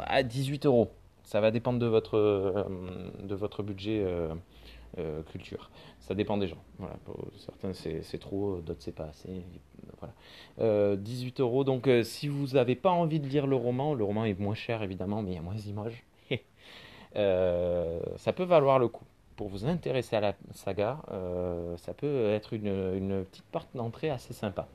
À 0.00 0.22
18 0.22 0.66
euros. 0.66 0.90
Ça 1.28 1.42
va 1.42 1.50
dépendre 1.50 1.78
de 1.78 1.84
votre, 1.84 2.16
euh, 2.16 3.62
budget 3.62 4.02
euh, 4.02 4.34
euh, 4.96 5.22
culture. 5.24 5.70
Ça 6.00 6.14
dépend 6.14 6.38
des 6.38 6.48
gens. 6.48 6.62
Voilà, 6.78 6.94
certains 7.36 7.74
c'est 7.74 8.18
trop, 8.18 8.60
d'autres 8.60 8.80
c'est 8.80 8.94
pas 8.94 9.08
assez. 9.10 9.44
Voilà. 9.98 10.96
18 10.96 11.40
euros. 11.40 11.64
Donc 11.64 11.86
si 12.02 12.28
vous 12.28 12.54
n'avez 12.54 12.76
pas 12.76 12.90
envie 12.90 13.20
de 13.20 13.28
lire 13.28 13.46
le 13.46 13.56
roman, 13.56 13.92
le 13.92 14.04
roman 14.04 14.24
est 14.24 14.40
moins 14.40 14.54
cher 14.54 14.82
évidemment, 14.82 15.20
mais 15.20 15.32
il 15.32 15.34
y 15.34 15.38
a 15.38 15.42
moins 15.42 15.54
d'images. 15.54 16.02
ça 17.14 18.32
peut 18.32 18.44
valoir 18.44 18.78
le 18.78 18.88
coup. 18.88 19.04
Pour 19.36 19.48
vous 19.48 19.66
intéresser 19.66 20.16
à 20.16 20.20
la 20.20 20.34
saga, 20.52 21.02
ça 21.76 21.92
peut 21.92 22.30
être 22.30 22.54
une, 22.54 22.94
une 22.94 23.24
petite 23.26 23.44
porte 23.52 23.68
d'entrée 23.74 24.08
assez 24.08 24.32
sympa. 24.32 24.66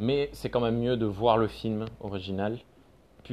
Mais 0.00 0.30
c'est 0.32 0.48
quand 0.48 0.60
même 0.60 0.78
mieux 0.78 0.96
de 0.96 1.04
voir 1.04 1.36
le 1.36 1.48
film 1.48 1.84
original 2.00 2.58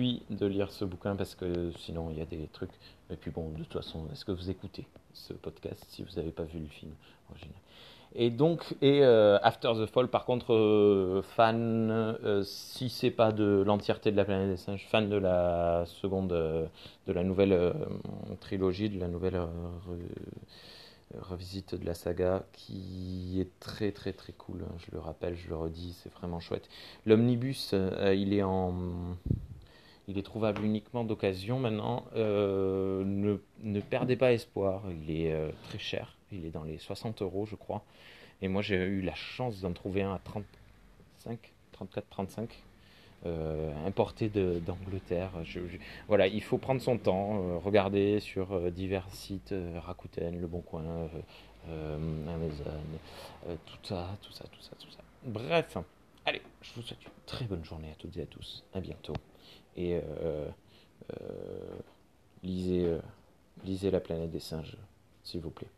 de 0.02 0.46
lire 0.46 0.72
ce 0.72 0.86
bouquin 0.86 1.16
parce 1.16 1.36
que 1.36 1.72
sinon 1.80 2.10
il 2.12 2.18
y 2.18 2.22
a 2.22 2.26
des 2.26 2.48
trucs. 2.52 2.72
Et 3.10 3.16
puis 3.16 3.32
bon, 3.32 3.50
de 3.50 3.64
toute 3.64 3.74
façon, 3.74 4.08
est-ce 4.12 4.26
que 4.26 4.32
vous 4.32 4.50
écoutez 4.50 4.86
ce 5.14 5.34
podcast 5.34 5.86
si 5.90 6.04
vous 6.04 6.16
n'avez 6.16 6.32
pas 6.32 6.44
vu 6.44 6.60
le 6.60 6.68
film 6.68 6.92
original? 7.30 7.56
Et 8.18 8.30
donc, 8.30 8.76
et 8.82 9.04
euh, 9.04 9.38
After 9.42 9.74
the 9.76 9.86
Fall, 9.88 10.08
par 10.08 10.24
contre, 10.24 10.54
euh, 10.54 11.22
fan, 11.22 11.92
euh, 11.92 12.44
si 12.44 12.90
c'est 12.90 13.12
pas 13.12 13.34
de 13.34 13.62
l'entièreté 13.66 14.10
de 14.10 14.16
la 14.16 14.24
planète 14.24 14.50
des 14.50 14.58
singes, 14.58 14.88
fan 14.90 15.10
de 15.10 15.18
la 15.18 15.84
seconde, 15.86 16.30
de 16.30 17.14
la 17.14 17.24
nouvelle 17.24 17.74
trilogie, 18.40 18.90
de 18.90 19.00
la 19.00 19.10
nouvelle 19.10 19.40
revisite 21.20 21.76
de 21.76 21.86
la 21.86 21.94
saga 21.94 22.44
qui 22.54 23.38
est 23.40 23.60
très 23.60 23.92
très 23.92 24.14
très 24.14 24.34
cool. 24.34 24.64
Hein, 24.64 24.76
je 24.78 24.92
le 24.94 25.00
rappelle, 25.00 25.36
je 25.36 25.50
le 25.50 25.56
redis, 25.56 25.98
c'est 26.02 26.12
vraiment 26.14 26.40
chouette. 26.40 26.70
L'omnibus, 27.06 27.74
il 28.14 28.34
est 28.34 28.44
en 28.44 28.74
il 30.08 30.18
est 30.18 30.24
trouvable 30.24 30.64
uniquement 30.64 31.04
d'occasion 31.04 31.60
maintenant. 31.60 32.06
Euh, 32.16 33.04
ne, 33.04 33.38
ne, 33.64 33.80
perdez 33.80 34.16
pas 34.16 34.34
espoir. 34.34 34.84
Il 35.02 35.16
est 35.16 35.32
euh, 35.32 35.50
très 35.64 35.80
cher. 35.80 36.16
Il 36.32 36.46
est 36.46 36.52
dans 36.52 36.64
les 36.64 36.78
60 36.78 37.22
euros, 37.22 37.46
je 37.46 37.56
crois. 37.56 37.84
Et 38.42 38.48
moi, 38.48 38.62
j'ai 38.62 38.76
eu 38.76 39.02
la 39.02 39.16
chance 39.16 39.62
d'en 39.62 39.72
trouver 39.72 40.04
un 40.04 40.14
à 40.14 40.20
35, 40.20 41.40
34, 41.72 42.06
35. 42.10 42.50
importé 43.88 44.30
d'Angleterre. 44.30 45.32
voilà, 46.08 46.28
il 46.28 46.44
faut 46.44 46.58
prendre 46.58 46.82
son 46.82 46.98
temps, 46.98 47.40
euh, 47.40 47.58
regarder 47.58 48.20
sur 48.20 48.72
divers 48.72 49.10
sites, 49.10 49.56
Rakuten, 49.84 50.40
Le 50.40 50.48
Bon 50.48 50.62
Coin, 50.62 51.10
Amazon, 51.68 53.58
tout 53.66 53.78
ça, 53.82 54.10
tout 54.22 54.32
ça, 54.32 54.44
tout 54.52 54.62
ça, 54.62 54.72
tout 54.80 54.92
ça. 54.92 55.00
Bref, 55.24 55.78
allez, 56.26 56.42
je 56.62 56.74
vous 56.76 56.84
souhaite 56.84 57.04
une 57.04 57.12
très 57.26 57.46
bonne 57.46 57.64
journée 57.66 57.90
à 57.90 57.96
toutes 57.96 58.16
et 58.18 58.22
à 58.22 58.28
tous. 58.28 58.64
À 58.74 58.80
bientôt 58.80 59.16
et 59.76 59.96
euh, 59.96 60.48
euh, 61.14 61.78
lisez, 62.44 62.86
euh, 62.86 63.00
lisez 63.64 63.92
La 63.92 64.00
planète 64.00 64.32
des 64.32 64.40
singes, 64.40 64.78
s'il 65.24 65.42
vous 65.42 65.50
plaît. 65.52 65.70